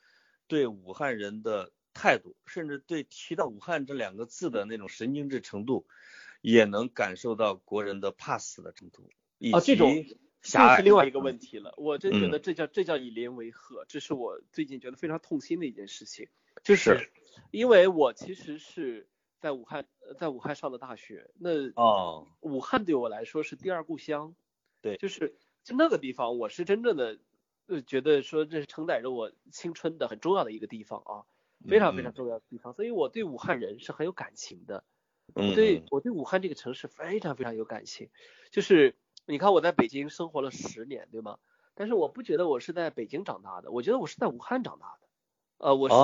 [0.47, 5.87] 对武汉人的态度，甚至对提到武汉这两个字的那种神经质程度，
[6.41, 9.09] 也能感受到国人的怕死的程度。
[9.53, 10.05] 啊，这种
[10.41, 11.73] 这是另外一个问题了。
[11.77, 16.27] 我真觉得这叫这叫以邻为壑，这是我最近觉得非常痛心的一件事情。
[16.63, 17.09] 就是
[17.49, 19.07] 因为我其实是
[19.39, 19.85] 在武汉，
[20.17, 24.35] 在武汉上的大学，那哦，武汉对我来说是第二故乡。
[24.81, 25.35] 对，就是。
[25.65, 27.17] 就那个地方，我是真正的
[27.65, 31.25] 呃觉得说这是承载着我青春的很重要的一个地方啊，
[31.67, 34.83] 非常非常重要的地方，所以我对武汉人是很有感情的，
[35.33, 38.09] 我对我对武汉这个城市非常非常有感情，
[38.51, 38.95] 就是
[39.25, 41.39] 你看我在北京生活了十年，对吗？
[41.73, 45.07] 但是我不觉得我是在北京长大的，我觉得我是在武汉长大的，
[45.65, 45.95] 呃，我是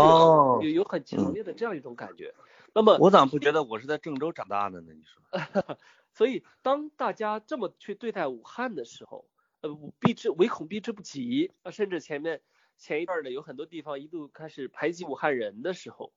[0.67, 2.33] 有有很强烈的这样一种感觉。
[2.73, 4.93] 那么我咋不觉得我是在郑州长大的呢？
[4.93, 5.21] 你说？
[6.13, 9.29] 所以当大家这么去对待武汉的时候，
[9.61, 11.71] 呃，避之唯恐避之不及啊！
[11.71, 12.41] 甚至前面
[12.77, 16.13] 前一段的有很多地方一度开始排挤武汉人的时候，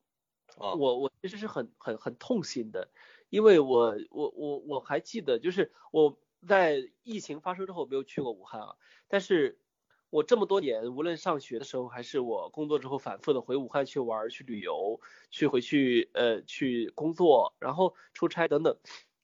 [0.57, 2.89] 啊我我其实是很很很痛心的，
[3.29, 8.75] 因为我我我我还记得，就是我在疫情发生之后没有去过武汉啊，
[9.07, 9.59] 但是
[10.15, 18.77] 我这么多年，无论上学的时候还是我工作之后反复的回武汉去玩、去旅游、去回去呃去工作，然后出差等等，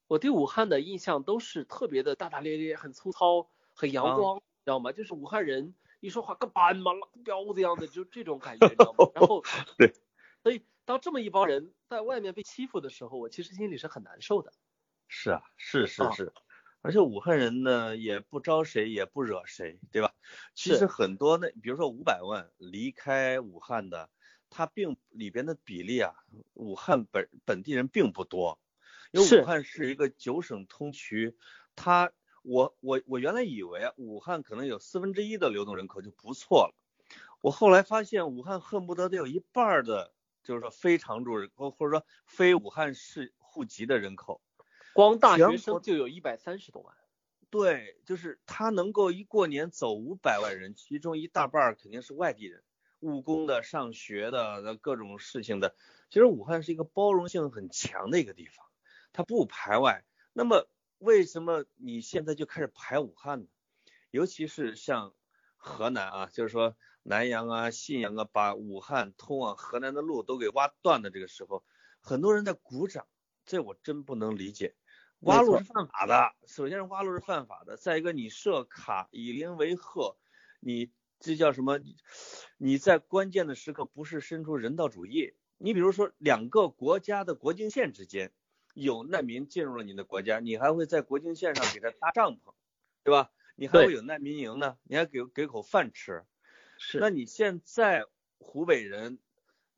[0.09, 3.47] 我对武汉的印象都是特别的大大咧咧、很粗糙。
[3.73, 4.91] 很阳光，知道吗？
[4.91, 9.09] 就是武汉人一说话跟斑马、跟彪子一样的，就这种感觉，知道吗？
[9.15, 9.41] 然后，
[9.79, 9.93] 对，
[10.43, 14.51] 所以当这么一帮人在外面被欺负的时候，我其实心里是很难受的。
[15.07, 16.33] 是啊，是是是，
[16.81, 20.13] 而且武汉人呢也不招谁也不惹谁，对吧？
[20.55, 24.09] 其实很多那，比如说五百万离开武汉的，
[24.49, 26.13] 他并里边的比例啊，
[26.53, 28.59] 武汉本本地人并不多，
[29.11, 31.35] 因为武汉是一个九省通衢，
[31.75, 36.75] 他我我我原来以为啊，武汉可能有四分之一的流动人口就不错了，
[37.41, 40.13] 我后来发现武汉恨不得得有一半的，
[40.43, 44.41] 就是说非常住人或或者说非武汉市户籍的人口。
[44.93, 46.95] 光大学生就有一百三十多万，
[47.49, 52.63] 对，就是他能够一过年走五百万人，其中一大半肯定是外地人，
[52.99, 55.75] 务工的、上学的、各种事情的。
[56.09, 58.65] 其实武汉是一个包容性很强的一个地方，
[59.13, 60.03] 它不排外。
[60.33, 63.47] 那么为什么你现在就开始排武汉呢？
[64.11, 65.13] 尤其是像
[65.55, 71.63] 河南啊，就是说南阳啊、信阳啊，把武汉通往河南的路都给挖断的这个时候，
[72.01, 73.07] 很多人在鼓掌，
[73.45, 74.75] 这我真不能理解。
[75.21, 80.17] 挖路是犯法的，首先是挖路是犯法的，再一个你设卡以邻为壑，
[80.59, 81.79] 你这叫什么？
[82.57, 85.33] 你在关键的时刻不是伸出人道主义？
[85.57, 88.31] 你比如说两个国家的国境线之间
[88.73, 92.53] 有难民进入了你的国家，你还会在国境线上给他搭帐篷，
[93.03, 93.31] 对吧？
[93.55, 96.25] 你还会有难民营呢，你还给给口饭吃。
[96.79, 96.99] 是。
[96.99, 98.05] 那你现在
[98.39, 99.19] 湖北人，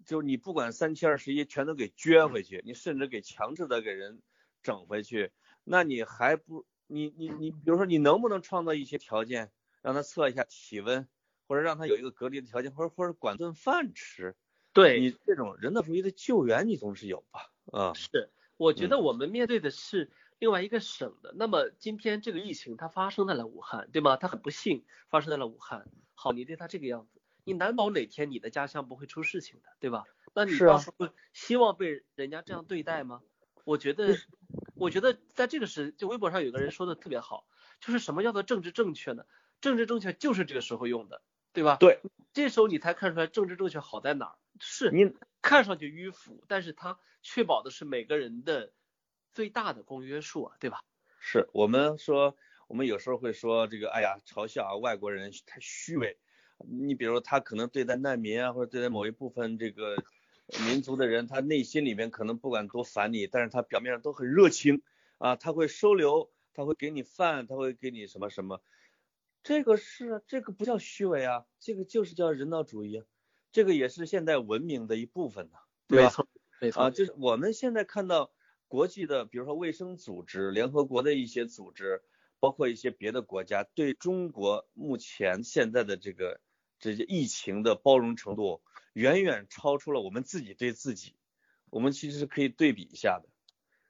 [0.05, 4.21] 就是你不管三七二十一，全都给撅回去，你甚至给强制的给人。
[4.63, 5.31] 整回去，
[5.63, 11.07] 那你还不你你你，比如说你能不能创造一些条件，让他测一下体温，
[11.47, 14.35] 或者让他有一个隔离的条件，或者或者管顿饭吃？
[14.71, 17.51] 对你这种人道主义的救援，你总是有吧？
[17.71, 21.31] 啊，是，我觉得我们面对的是另外一个省的。
[21.35, 24.17] 那么今天这个疫情它发生在了武汉，对吗？
[24.17, 25.87] 它很不幸发生在了武汉。
[26.15, 30.05] 好，你对他这个样子，你难保哪天你的家乡不会出事情的，对吧？
[30.33, 33.21] 那你到时候希望被人家这样对待吗？
[33.63, 34.17] 我觉得，
[34.75, 37.47] 我觉得在这个时，就微博上有个人说的特别好，
[37.79, 39.25] 就是什么叫做政治正确呢？
[39.61, 41.21] 政治正确就是这个时候用的，
[41.53, 41.77] 对吧？
[41.79, 42.01] 对，
[42.33, 44.35] 这时候你才看出来政治正确好在哪儿。
[44.59, 48.73] 是你看上去迂腐，但是它确保的是每个人的
[49.31, 50.83] 最大的公约数啊，对吧？
[51.19, 52.35] 是我们说，
[52.67, 56.17] 我们有时候会说这个，哎呀，嘲笑啊外国人太虚伪。
[56.57, 59.95] 你比如他可能对待难民啊，或者对待某一部分这个。
[60.67, 64.81] 民族的人，他内心里面可能不管多烦你，但是他表面上都很热情
[65.17, 68.61] 啊，他会收留，他会给你饭，他会给你什么什么，
[69.41, 73.03] 这个是这个不叫虚伪啊，这个就是叫人道主义，
[73.51, 76.05] 这个也是现代文明的一部分呢，对吧？
[76.05, 76.27] 没错，
[76.59, 78.31] 没错啊，就是我们现在看到
[78.67, 82.03] 国际的，比如说卫生组织、联合国的一些组织，
[82.39, 86.41] 包括一些别的国家对中国目前现在的这个
[86.91, 88.61] 这些疫情的包容程度。
[88.93, 91.15] 远远超出了我们自己对自己，
[91.71, 93.27] 我们其实是可以对比一下的。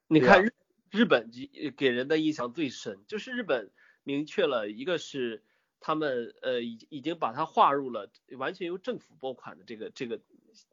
[0.08, 0.54] 你看日
[0.90, 3.70] 日本给给人的印象最深，就是日本
[4.04, 5.44] 明确了一个是
[5.82, 10.22] 他们呃已已经把它划入了完全由政府拨款的这个这个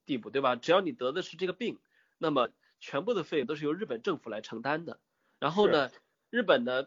[0.06, 0.54] 地步，对吧？
[0.54, 1.80] 只要你得的是这个病，
[2.16, 5.00] 那么全部的费用都是由日本政府来承担的。
[5.40, 5.90] 然后呢，
[6.30, 6.86] 日本呢，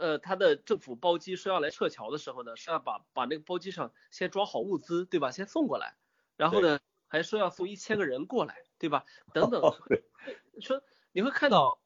[0.00, 5.30] 呃，他的政府包机说要来撤侨的时候呢，是要把把那个包机上先装好物资，对吧？
[5.30, 5.94] 先送过来。
[6.36, 9.04] 然后呢，还说要送一千个人过来，对吧？
[9.34, 9.60] 等等，
[10.60, 10.82] 说
[11.12, 11.78] 你会看到，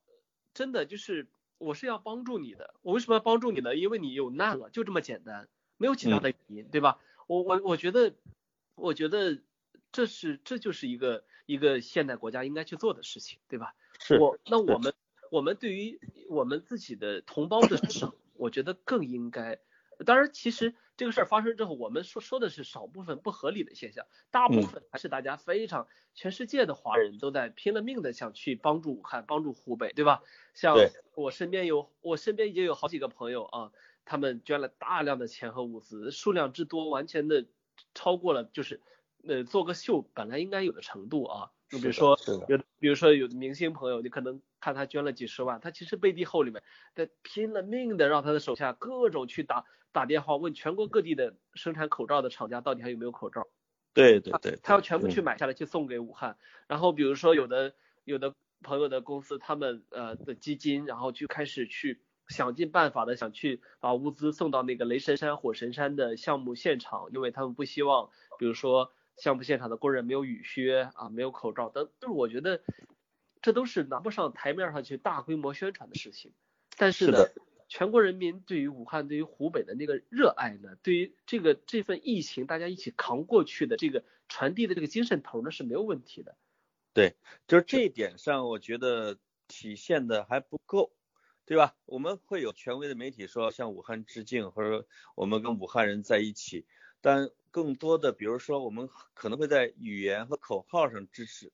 [0.54, 1.26] 真的就是
[1.58, 3.74] 我是要帮助你的，我为什么要帮助你呢？
[3.74, 7.00] 因为你有难了，就这么简单，没有其他的原因，对吧？
[7.26, 8.14] 我我我觉得，
[8.76, 9.40] 我觉得
[9.90, 13.74] 这是这就是一个一个现代国家应该去做的事情，对吧？
[13.98, 14.18] 是。
[14.18, 14.94] 我那我们
[15.34, 19.58] 我们对于我们自己的同胞的省，我觉得更应该。
[20.06, 30.22] 当然，其实这个事儿发生之后，我们说说的是少部分不合理的现象，大部分还是大家非常，全世界的华人都在拼了命的想去帮助武汉，帮助湖北，对吧？
[30.54, 30.76] 像
[31.16, 33.72] 我身边有，我身边已经有好几个朋友啊，
[34.04, 37.44] 他们捐了大量的钱和物资，数量之多，完全的
[37.92, 38.80] 超过了就是
[39.26, 41.50] 呃做个秀本来应该有的程度啊。
[41.70, 46.62] 就比如说有，比如说有的明星朋友，你可能看他捐了几十万，他其实背地后里面
[46.94, 53.48] 在拼了命的让他的手下各种去打打电话问全国各地的生产口罩的厂家到底还有没有口罩。
[53.92, 56.36] 对对对，他要全部去买下来去送给武汉。
[56.68, 68.92] 然后比如说有的有的朋友的公司，他们呃的基金，然后就开始去想尽办法的想去把物资送到那个雷神山火神山的项目现场，因为他们不希望，比如说。
[69.16, 72.62] 项目现场的工人没有雨靴啊，没有口罩等，就是我觉得
[73.42, 76.32] 这都是拿不上台面上去大规模宣传的事情。
[76.76, 77.18] 但是呢，
[77.68, 86.36] 全国人民对于武汉、对于湖北的那个热爱呢，对于这个这份疫情大家一起扛过去的这个传递的这个精神头呢是没有问题的。
[86.92, 90.92] 对，就是这一点上，我觉得体现的还不够，
[91.44, 91.74] 对吧？
[91.86, 96.66] 我们会有权威的媒体说向武汉致敬，或者我们跟武汉人在一起，
[97.04, 101.52] 但更多的，比如说我们可能会在语言和口号上支持，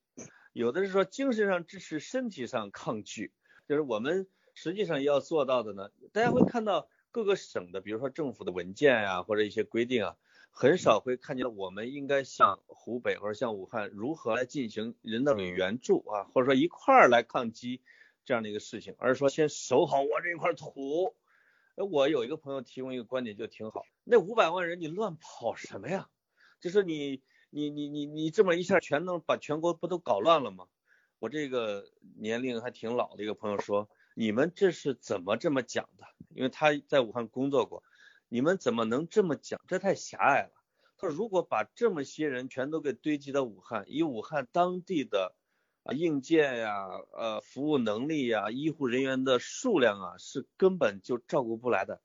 [0.52, 3.32] 有的是说精神上支持，身体上抗拒。
[3.66, 10.16] 就是我们实际上要做到的呢，大家会看到各个省的，比如说政府的文件呀，或者一些规定啊。
[10.52, 17.80] 很少会看见我们应该向湖北或者向武汉如何来进行人道主义援助啊，或者说一块儿来抗击
[18.24, 21.16] 这样的一个事情，而是说先守好我这一块土。
[21.76, 26.08] 我有一个朋友提供一个观点就挺好，那五百万人你乱跑什么呀？
[26.60, 30.66] 就是你你你你你这么一下全能把全国不都搞乱了吗？
[31.20, 36.06] 我这个年龄还挺老的一个朋友说，你们这是怎么这么讲的？
[36.34, 37.84] 因为他在武汉工作过。
[38.28, 39.60] 你们怎么能这么讲？
[39.68, 40.50] 这太狭隘了。
[40.98, 45.36] 他说，如果把这么些人全都给堆积到武汉，以武汉当地的
[45.84, 52.00] 啊硬件呀、呃服务能力呀、医护人员的数量啊，是根本就照顾不来的。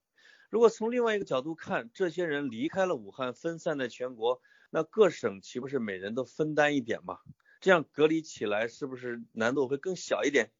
[0.55, 4.39] 如果从另外一个角度看，这些人离开了武汉，分散在全国，
[4.69, 7.17] 那各省岂不是每人都分担一点嘛？
[7.59, 10.53] 这样隔离起来是不是难度会更小一点？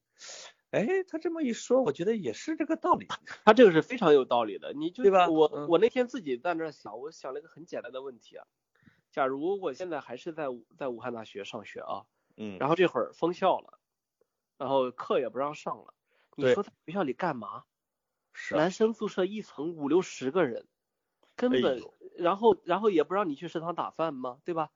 [0.72, 3.08] 哎，他这么一说，我觉得也是这个道理。
[3.46, 5.30] 他这个是非常有道理的，你就对吧？
[5.30, 8.46] 我我那天自己在那想，我想了一个很简单的问题啊。
[9.14, 12.04] 假如我现在还是在在武汉大学上学啊，
[12.36, 13.80] 嗯，然后这会儿封校了，
[14.58, 15.94] 然后课也不让上了，
[16.36, 17.64] 你说在学校里干嘛？
[18.38, 20.68] 是男生宿舍一层五六十个人，
[21.38, 21.82] 根本，
[22.18, 24.40] 然后然后也不让你去食堂打饭吗？
[24.44, 24.72] 对吧？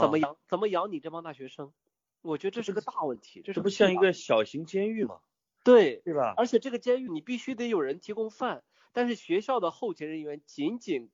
[0.00, 1.72] 怎么养怎么养你这帮大学生？
[2.22, 5.20] 我觉得这是个大问题，这不像一个小型监狱吗？
[5.64, 6.34] 对，对吧？
[6.36, 11.10] 而且这个监狱你必须得有人提供饭，但是学校的后勤人员仅仅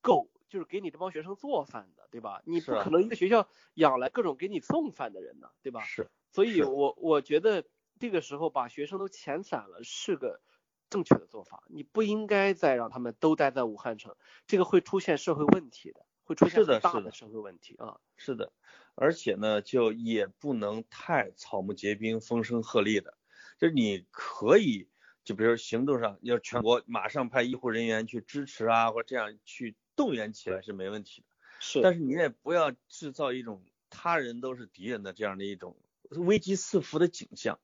[0.00, 2.42] 够，就是给你这帮学生做饭的，对吧？
[2.44, 5.82] 你不可能一个学校养来各种给你送饭的人呢，对吧？
[5.82, 6.10] 是。
[6.32, 7.64] 所以我我觉得
[7.98, 10.40] 这个时候把学生都遣散了是个
[10.90, 18.00] 正确的做法，你不应该再让他们都待在武汉城，这个会出现社会问题的，会出现大的社会问题啊。
[18.16, 18.52] 是的，
[18.96, 23.14] 而且呢，就也不能太草木皆兵、风声鹤唳的。
[23.58, 24.88] 就是你可以，
[25.22, 31.28] 就比如行动上，要全国马上派医护人员去支持啊，或者这样去动员起来是没问题的。
[31.60, 35.76] 是，但是你也不要制造一种他人都是敌人的这样的一种
[36.10, 37.60] 危机四伏的景象。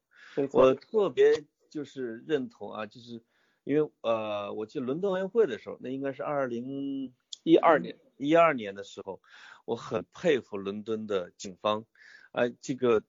[0.53, 1.45] 我特别
[1.77, 3.23] 就是认同啊，就是
[3.65, 9.21] 因为呃，我记得伦敦奥运会的时候，那应该是二零一二年一二年的时候，
[9.67, 11.85] 我很佩服伦敦的警方，
[12.33, 13.05] 啊，这个。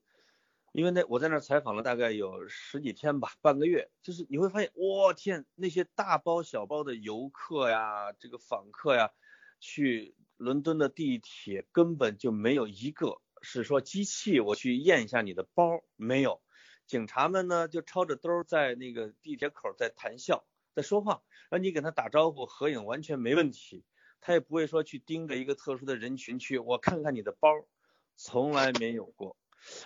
[0.74, 9.10] 因为那我在那儿采访了大概有十几天吧，半个月，就是你会发现，我天，那些大包小包的游客呀，这个访客呀，
[9.60, 16.44] 去伦敦的地铁根本就没有一个是说机器，我去验一下你的包，没有，
[16.88, 23.84] 警察们呢就抄着兜在那个地铁口在谈笑，在说话，让你给他打招呼合影完全没问题，
[24.22, 27.50] 他也不会说去盯着一个特殊的人群去我看看你的包，
[28.16, 29.36] 从来没有过。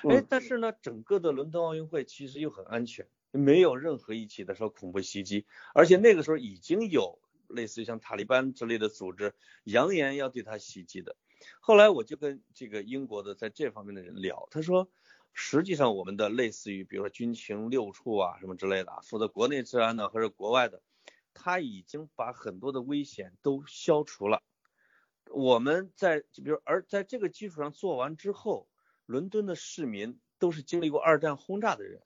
[0.04, 9.34] 哎，但是呢，整个的伦敦奥运会其实又很安全，没有任何一起的说恐怖袭击，而且那个时候已经有类似于像塔利班之类的组织
[9.64, 11.16] 扬言要对他袭击的。
[11.60, 14.92] 后来我就跟这个英国的在这方面的人聊，他说，
[15.34, 20.82] 实际上我们的类似于比如说军情六处啊什么之类的啊，负责国内治安的或者国外的，
[21.34, 24.44] 他已经把很多的危险都消除了。
[25.30, 28.68] 我们在就比如而在这个基础上做完之后。
[29.08, 32.02] 伦敦的市民都是经历过二战轰炸的人，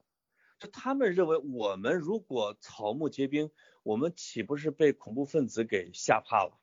[0.58, 3.52] 就他们认为我们如果草木皆兵，
[3.84, 6.58] 我们岂不是被恐怖分子给吓怕了？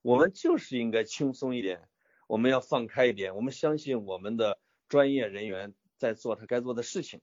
[0.00, 1.86] 我们就是应该轻松一点，
[2.28, 7.20] 我们要放开一点，我们相信我们的专业人员在做他该做的事情。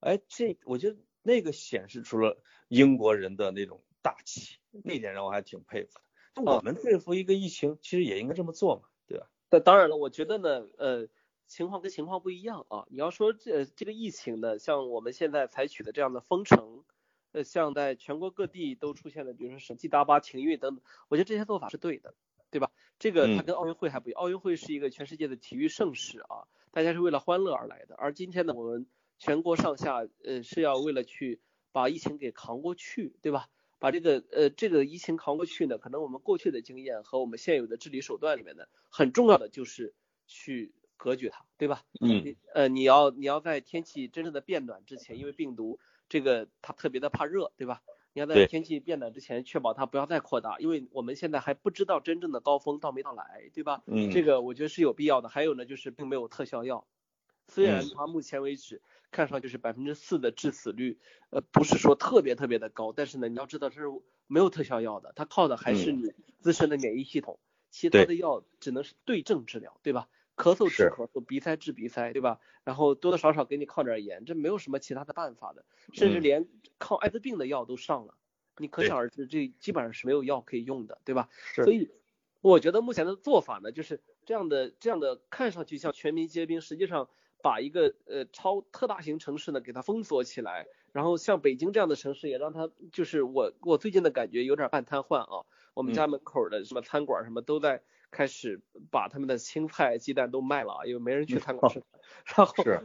[0.00, 5.98] 哎，这我觉得那个显示出了英国人的那种大气，那点让我还挺佩服
[6.34, 6.42] 的。
[6.42, 9.30] 我们对付一个疫情，其实也应该这么做嘛，对吧？
[9.48, 11.08] 但当然了，我觉得呢，呃。
[11.46, 12.86] 情况跟情况不一样啊！
[12.90, 16.84] 你要说这这个疫情呢，像我们现在采取的这样的封城，
[17.32, 22.14] 呃，像在全国各地都出现了，比如说省际大巴停运等等，我觉得这些做法是对的，
[22.52, 22.70] 对吧？
[23.00, 28.86] 这个它跟奥运会还不一样，奥运会是一个全世界的体育盛事啊，大家是为了欢乐而来的，而今天呢，我们
[29.18, 31.40] 全国上下呃是要为了去
[31.72, 33.48] 把疫情给扛过去，对吧？
[33.78, 39.94] 把这个呃这个疫情扛过去呢，可能我们过去的经验和我们现有的治理手段里面呢，很重要的就是
[40.26, 40.72] 去。
[41.02, 41.82] 隔绝它，对吧？
[41.98, 47.82] 嗯，呃，你要你要在天气真正的变暖之前，因为病毒这个它特别的怕热，对吧？
[48.12, 53.82] 你要在天气变暖之前确保它不要再扩大，因为我们现在还不知道真正的高峰到没到来，对吧？
[53.86, 55.28] 嗯，这个我觉得是有必要的。
[55.28, 56.86] 还有呢，就是并没有特效药，
[57.48, 60.98] 虽然它目前为止看上去是百分之四的致死率，
[61.30, 63.86] 呃，不是说特别特别的高，但是呢，你要知道这是
[64.26, 67.38] 没有特效药的，它靠的还是你自身的免疫系统，
[67.70, 70.08] 其他的药只能是对症治疗，对吧？
[70.40, 72.40] 咳嗽治咳嗽，鼻塞治鼻塞，对吧？
[72.64, 78.14] 然后多多少少给你抗点炎，这没有什么其他的办法的，甚至连抗艾滋病的药都上了，
[78.56, 81.28] 你可想而知，这基本上是没有药可以用的，对吧？
[81.54, 81.90] 所以
[82.40, 87.08] 我觉得目前的做法呢，就是这样的，这样的看上去像全民皆兵，实际上。
[87.42, 95.46] 把一个呃超特大型城市呢给它封锁起来，然后像北京这样的城市也让它就是我我最近的感觉有点半瘫痪啊。
[95.72, 97.80] 我们家门口的什么餐馆什么都在
[98.10, 101.82] 开始把他们的青菜鸡蛋都卖了啊，因为没人去餐馆吃。
[102.26, 102.80] 然后是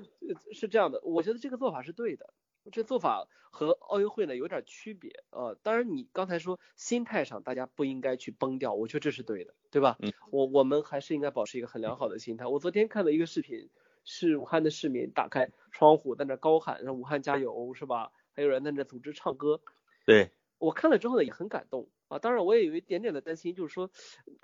[0.53, 2.34] 是这样的，我觉得这个做法是对的。
[2.71, 5.55] 这做法和奥运会呢有点区别啊。
[5.61, 9.97] 当然你刚才说心态上大家不应该去崩掉，我觉得这是对的，对吧？
[9.99, 10.11] 嗯。
[10.32, 12.45] 我我们还是应该保持一个很良好的心态。
[12.47, 13.69] 我昨天看了一个视频。
[14.07, 18.11] 是武汉的市民打开窗户在那高喊让武汉加油是吧？
[18.36, 19.61] 还有人在那组织唱歌。
[20.05, 22.20] 对我看了之后呢也很感动啊。
[22.20, 23.89] 当然我也有一点点的担心，就是说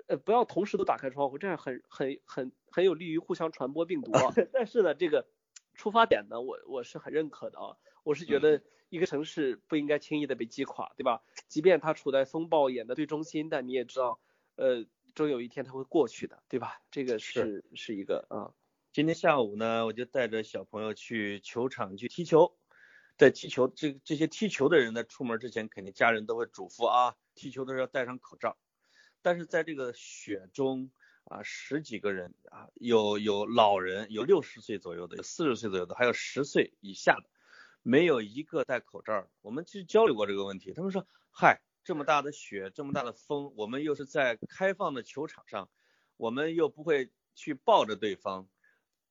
[0.06, 4.32] 呃不要同时都打开窗户，这样很很很很有利于互相传播病毒啊。
[4.52, 5.26] 但是呢这个
[5.74, 7.76] 出发点呢我我是很认可的啊。
[8.04, 11.22] 我是觉得一个城市不应该轻易的被击垮，对吧？
[11.46, 14.18] 即便它处在风暴眼的最中心，但你也知道
[14.56, 14.84] 呃
[15.14, 16.82] 终有一天它会过去的，对吧？
[16.90, 18.52] 这个是是一个啊。
[18.92, 22.56] 今天下午呢，我就带着小朋友去球场去踢球。
[23.16, 28.58] 在踢球，这这些踢球的人呢，出门之前肯定家人都会嘱咐啊，踢球的时候要戴上口罩。
[29.20, 30.90] 但是在这个雪中
[31.24, 37.30] 啊，十几个人啊，有有老人，有六十岁左右的，有四十岁左右的，还有十岁以下的，
[37.82, 39.28] 没有一个戴口罩。
[39.40, 45.70] 我们其实交流过这个问题，他们说，嗨，这么大的雪，这么大的风，我们又是在开放的球场上，
[46.16, 48.48] 我们又不会去抱着对方。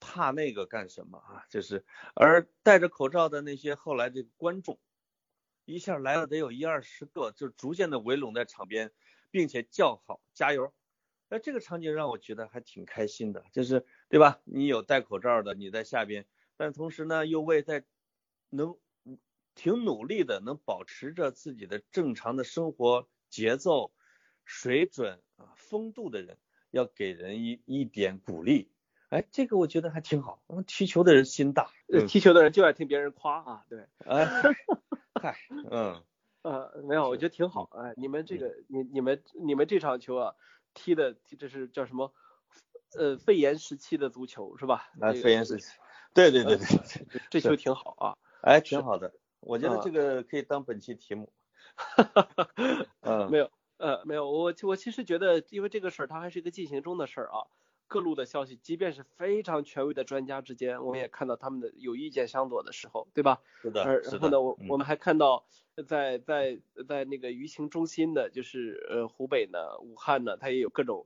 [0.01, 1.45] 怕那个干什么啊？
[1.49, 1.85] 就是，
[2.15, 4.77] 而戴着口罩的那些后来这个观众，
[5.63, 8.91] 一下来了得有一二十个，就逐渐的围拢在场边，
[9.29, 10.73] 并且叫好加油。
[11.29, 14.41] 那这个场景让我觉得还挺开心的，就是对吧？
[14.43, 16.27] 你有戴口罩的，你在下边，
[16.57, 17.85] 但同时呢，又为在
[18.49, 18.77] 能
[19.55, 23.93] 挺努力的，能保持着自己的正常的生活节奏、
[24.43, 26.37] 水准啊、风度的人，
[26.71, 28.71] 要给人一一点鼓励。
[29.11, 30.41] 哎，这个我觉得还挺好。
[30.47, 31.69] 我们踢球的人心大，
[32.07, 33.65] 踢球的人就爱听别人夸啊。
[33.67, 34.25] 对，哎，
[35.21, 35.37] 嗨，
[35.69, 36.01] 嗯，
[36.43, 37.69] 呃，没有，我觉得挺好。
[37.73, 40.35] 哎，你们这个，你你们你们这场球啊，
[40.73, 42.13] 踢的这是叫什么？
[42.97, 44.89] 呃，肺炎时期的足球是吧？
[45.01, 45.73] 啊，肺炎时期。
[46.13, 46.65] 对对对对，
[47.29, 48.17] 这球挺好啊。
[48.41, 49.13] 哎，挺好的。
[49.41, 51.33] 我觉得这个可以当本期题目。
[51.75, 52.49] 哈哈哈。
[53.01, 54.31] 嗯，没有，呃，没有。
[54.31, 57.43] 我我其实觉得，因为这个事儿它还是一个进行中的事儿啊。
[57.91, 63.41] 各路的消息，即便是非常权威的专家之间，我们也看到他们的有意见相左的时候，对吧？
[63.61, 63.83] 是的。
[63.83, 65.45] 然后呢，我我们还看到
[65.85, 71.05] 在在在那个舆情中心的，就是呃湖北呢，武汉呢，它也有各种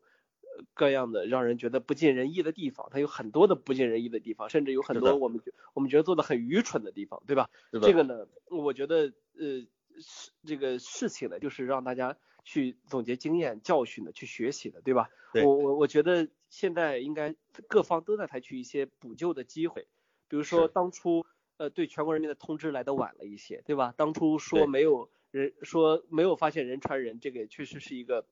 [0.75, 5.41] 各样的让人觉得不尽人意的地方，它有很多的不尽人意的地方，甚至有很多我们
[5.73, 7.49] 我们觉得做的很愚蠢的地方，对吧？
[7.81, 9.65] 这个呢，我觉得呃
[9.99, 12.17] 是这个事情呢，就是让大家。
[12.47, 15.09] 去总结经验教训的，去学习的，对吧？
[15.43, 17.35] 我我我觉得现在应该
[17.67, 19.87] 各方都在采取一些补救的机会，
[20.27, 21.25] 比如说当初
[21.57, 23.95] 呃对全国人民的通知来的晚了一些，对吧？
[23.97, 28.27] 当初说没有人说没有发现人传人，这个确实是一个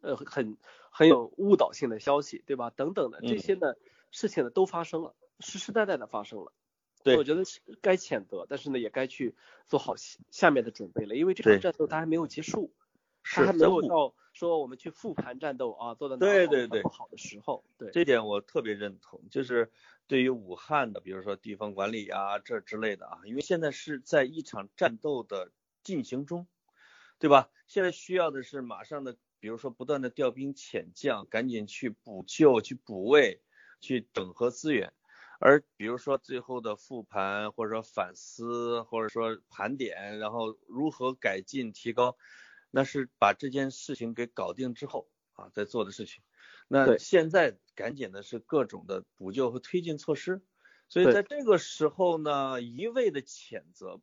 [0.00, 0.56] 呃很
[0.92, 2.70] 很有误导性的消息，对吧？
[2.70, 3.74] 等等的这些呢
[4.12, 6.52] 事情呢都发生了，实实在在的发生了。
[7.02, 7.42] 对，我觉得
[7.80, 9.34] 该谴责，但是呢也该去
[9.66, 9.94] 做好
[10.30, 12.72] 下面的准备了，因为这场战斗它还没有结束。
[13.22, 19.20] 它还没有到说我们去复盘战斗啊，做的对对对不好的时候，对这点我特别认同。
[19.30, 19.70] 就是
[20.06, 26.46] 对于武汉的，比如说地方管理啊这之类的啊，因为现在是在一场战斗的进行中，
[27.18, 27.50] 对吧？
[27.66, 33.42] 现在需要的是马上的，比如说不断的调兵遣将，赶紧去补救、去补位、
[33.80, 34.94] 去整合资源。
[35.40, 42.16] 而比如说最后的复盘或者说反思或者说盘点，然后如何改进提高。
[42.70, 46.22] 那是把这件事情给搞定之后啊，在做的事情。
[46.68, 50.40] 那现在赶紧的是各种的补救和推进措施。
[50.88, 54.00] 所以在这个时候呢，一味的谴责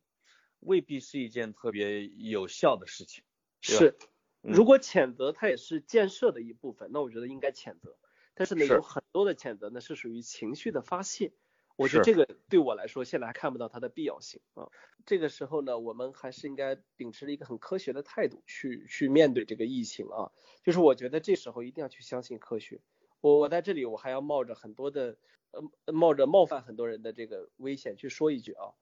[0.60, 3.24] 未必是一件特别有效的事情。
[3.62, 3.96] 是，
[4.42, 7.96] 如果谴责它也是建设的一部分，那我觉得应该谴责。
[8.38, 11.32] 但是呢，有很多的谴责呢是属于情绪的发泄。
[11.76, 14.68] 我觉得这个对我来说，现在还看不到它的必要性啊。
[15.06, 20.32] 这个时候呢，我们还是应该秉持着一个很科学的态度去去面对这个疫情啊。
[20.64, 22.80] 就是我觉得这时候一定要去相信科学。
[23.20, 25.18] 我我在这里我还要冒着很多的
[25.50, 28.74] 呃冒着冒犯很多人的这个危险去说一句啊，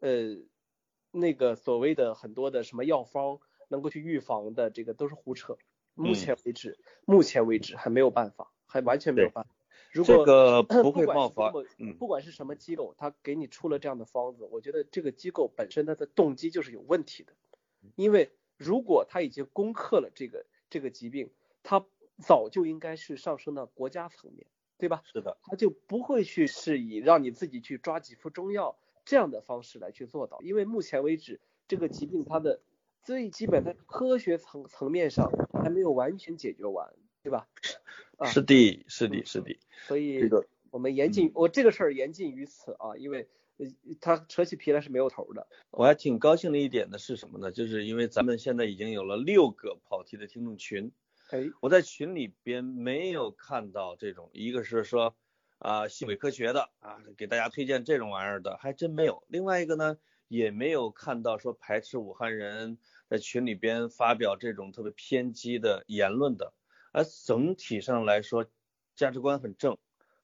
[0.00, 0.38] 呃，
[1.10, 5.58] 那个所谓的很多的什么药方能够去预防的这个都是胡扯，
[5.94, 9.50] 目前为止，目前为止还没有办法，还完全没有办法。
[9.92, 17.34] 如果这个 不不会爆发，嗯，不管是什么机构，他给你出了这样的方子，我觉得这个机构本身它的动机就是有问题的，
[17.96, 21.30] 因为如果他已经攻克了这个这个疾病，
[21.62, 21.84] 他
[22.16, 24.46] 早就应该是上升到国家层面，
[24.78, 25.02] 对吧？
[25.12, 32.62] 是的，他就不会去是以让你自己去抓几副中药这样的方式来去做到，因为目前为止这个疾病它的
[33.02, 35.30] 最基本的科学层层面上
[35.62, 37.46] 还没有完全解决完，对吧？
[38.22, 43.66] 啊是的，是的，嗯是的，所以这个我们言尽，我这个事儿言尽于此啊，因为呃
[44.00, 45.46] 它扯起皮来是没有头的。
[45.70, 47.50] 我还挺高兴的一点呢是什么呢？
[47.50, 50.92] 就是因为咱们现在已经有了六个跑题的听众群，
[51.30, 55.16] 哎，我在群里边没有看到这种，一个是说
[55.58, 59.24] 啊细伪科学的啊，给大家推荐这种玩意儿的，还真没有。
[59.28, 59.98] 另外一个呢，
[60.28, 66.54] 也没有看到说排斥武汉人在群里边发表这种特别偏激的言论的，
[66.92, 68.46] 而整体上来说
[68.94, 69.76] 价值观很正，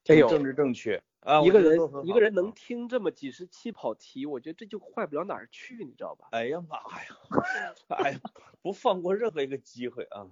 [0.06, 6.28] 哎呦政治正确啊，一个人一个人能啊听这么几十期跑题，我觉得这就坏不了哪儿去，你知道吧？
[6.30, 8.20] 哎呀妈呀， 哎呀，
[8.62, 10.30] 不放过任何一个机会啊！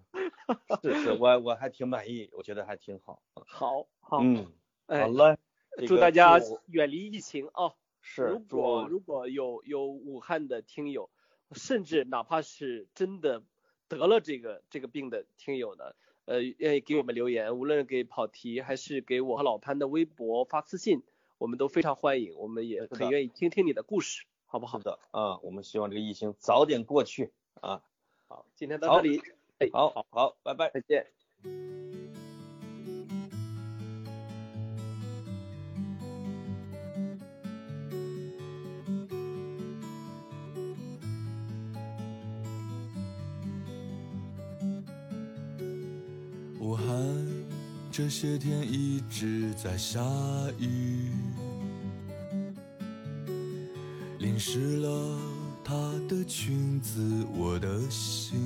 [0.82, 3.20] 是是，我我还挺满意，我觉得还挺好。
[3.34, 4.52] 好，好，嗯，
[4.86, 5.36] 哎好，嘞，
[5.86, 7.74] 祝大家远离疫情啊！
[8.00, 11.10] 是如果如果有有武汉的听友，
[11.52, 13.42] 甚至哪怕是真的
[13.88, 15.92] 得了这个这个病的听友呢，
[16.26, 21.02] 呃，愿意给我们留言，无论给跑题还是给我和老潘的微博发私信，
[21.38, 24.78] 我们都非常欢迎，我们也很愿意听听你的故事，好不好？
[24.80, 27.82] 的啊，我们希望这个疫情早点过去啊。
[28.28, 29.20] 好，今天到这里，
[29.58, 30.70] 哎，好，好，拜拜。
[30.70, 31.75] 再见。
[47.96, 50.04] 这些天一直在下
[50.58, 51.08] 雨，
[54.18, 55.18] 淋湿了
[55.64, 55.74] 她
[56.06, 57.00] 的裙子，
[57.34, 58.38] 我的心，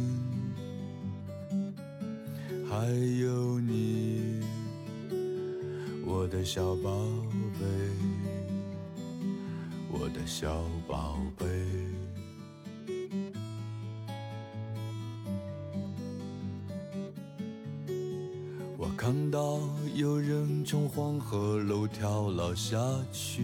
[2.70, 2.86] 还
[3.20, 4.40] 有你，
[6.06, 6.88] 我的小宝
[7.58, 7.66] 贝，
[9.90, 11.46] 我的小宝贝。
[20.70, 22.78] 从黄河楼跳了下
[23.10, 23.42] 去，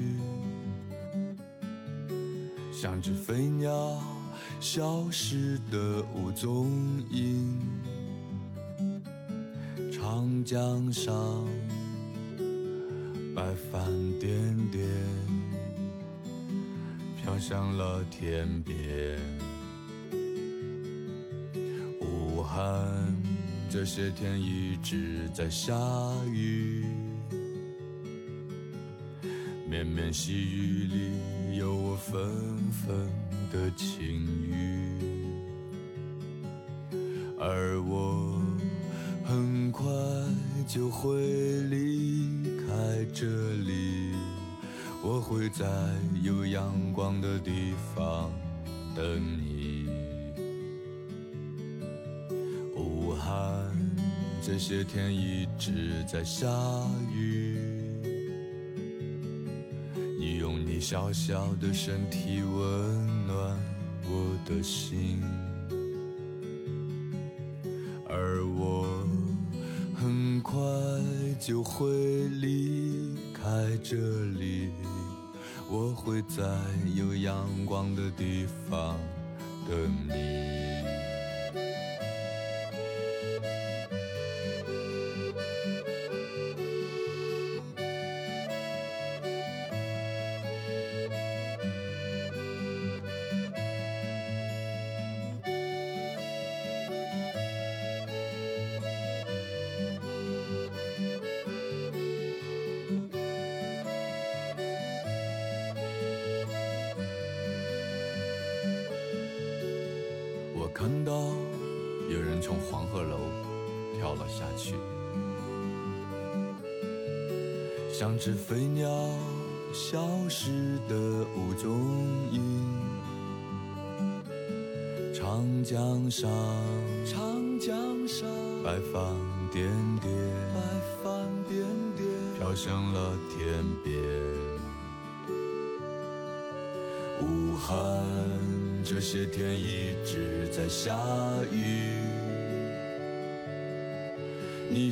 [2.73, 4.01] 像只飞鸟
[4.61, 6.71] 消失的无踪
[7.11, 7.59] 影。
[9.91, 11.45] 长江上
[13.35, 14.89] 白帆点点，
[17.21, 19.19] 飘向了天边。
[22.01, 22.87] 武汉
[23.69, 25.75] 这些天一直在下
[26.33, 26.87] 雨，
[29.97, 32.15] 绵绵细雨里有我纷
[32.71, 33.09] 纷
[33.51, 34.93] 的情语，
[37.41, 38.39] 而我
[39.25, 39.87] 很快
[40.69, 41.19] 就会
[41.71, 42.29] 离
[42.69, 44.13] 开这里，
[45.03, 45.65] 我会在
[46.23, 48.31] 有阳光的地方
[48.95, 49.03] 等
[49.39, 49.89] 你。
[52.77, 53.75] 武汉
[54.43, 56.47] 这些天一直在下
[57.15, 57.66] 雨，
[60.89, 63.59] 小小的身体温暖
[64.09, 65.21] 我的心，
[68.09, 69.05] 而我
[69.97, 70.57] 很快
[71.41, 71.89] 就会
[72.29, 73.97] 离开这
[74.39, 74.71] 里，
[75.69, 76.45] 我会在
[76.95, 78.97] 有阳光的地方
[79.69, 79.77] 等
[80.07, 80.96] 你。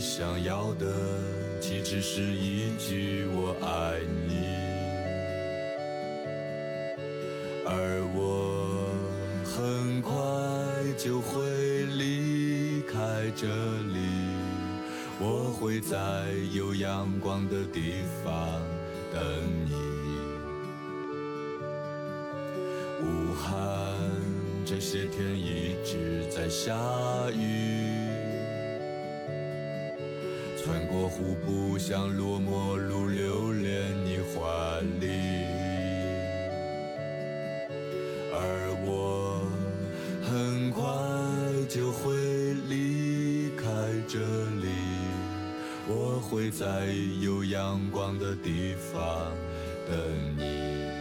[0.05, 0.87] 想要的
[1.63, 3.99] 岂止是一句我爱
[4.29, 4.37] 你，
[7.65, 8.93] 而我
[9.43, 10.13] 很快
[10.99, 13.97] 就会离开这里，
[15.19, 15.97] 我会在
[16.53, 18.61] 有阳光的地方
[19.11, 19.23] 等
[19.65, 19.73] 你。
[23.01, 23.51] 武汉
[24.67, 26.75] 这些天一直在下
[27.31, 27.94] 雨，
[30.65, 35.45] 穿过湖泊，像落寞路留恋你怀里，
[38.33, 39.43] 而我
[40.23, 40.83] 很快
[41.69, 42.15] 就会
[42.67, 43.67] 离开
[44.09, 44.21] 这
[44.63, 44.71] 里，
[45.87, 46.87] 我会在
[47.21, 49.37] 有阳光的地方
[49.87, 49.95] 等
[50.39, 50.94] 你。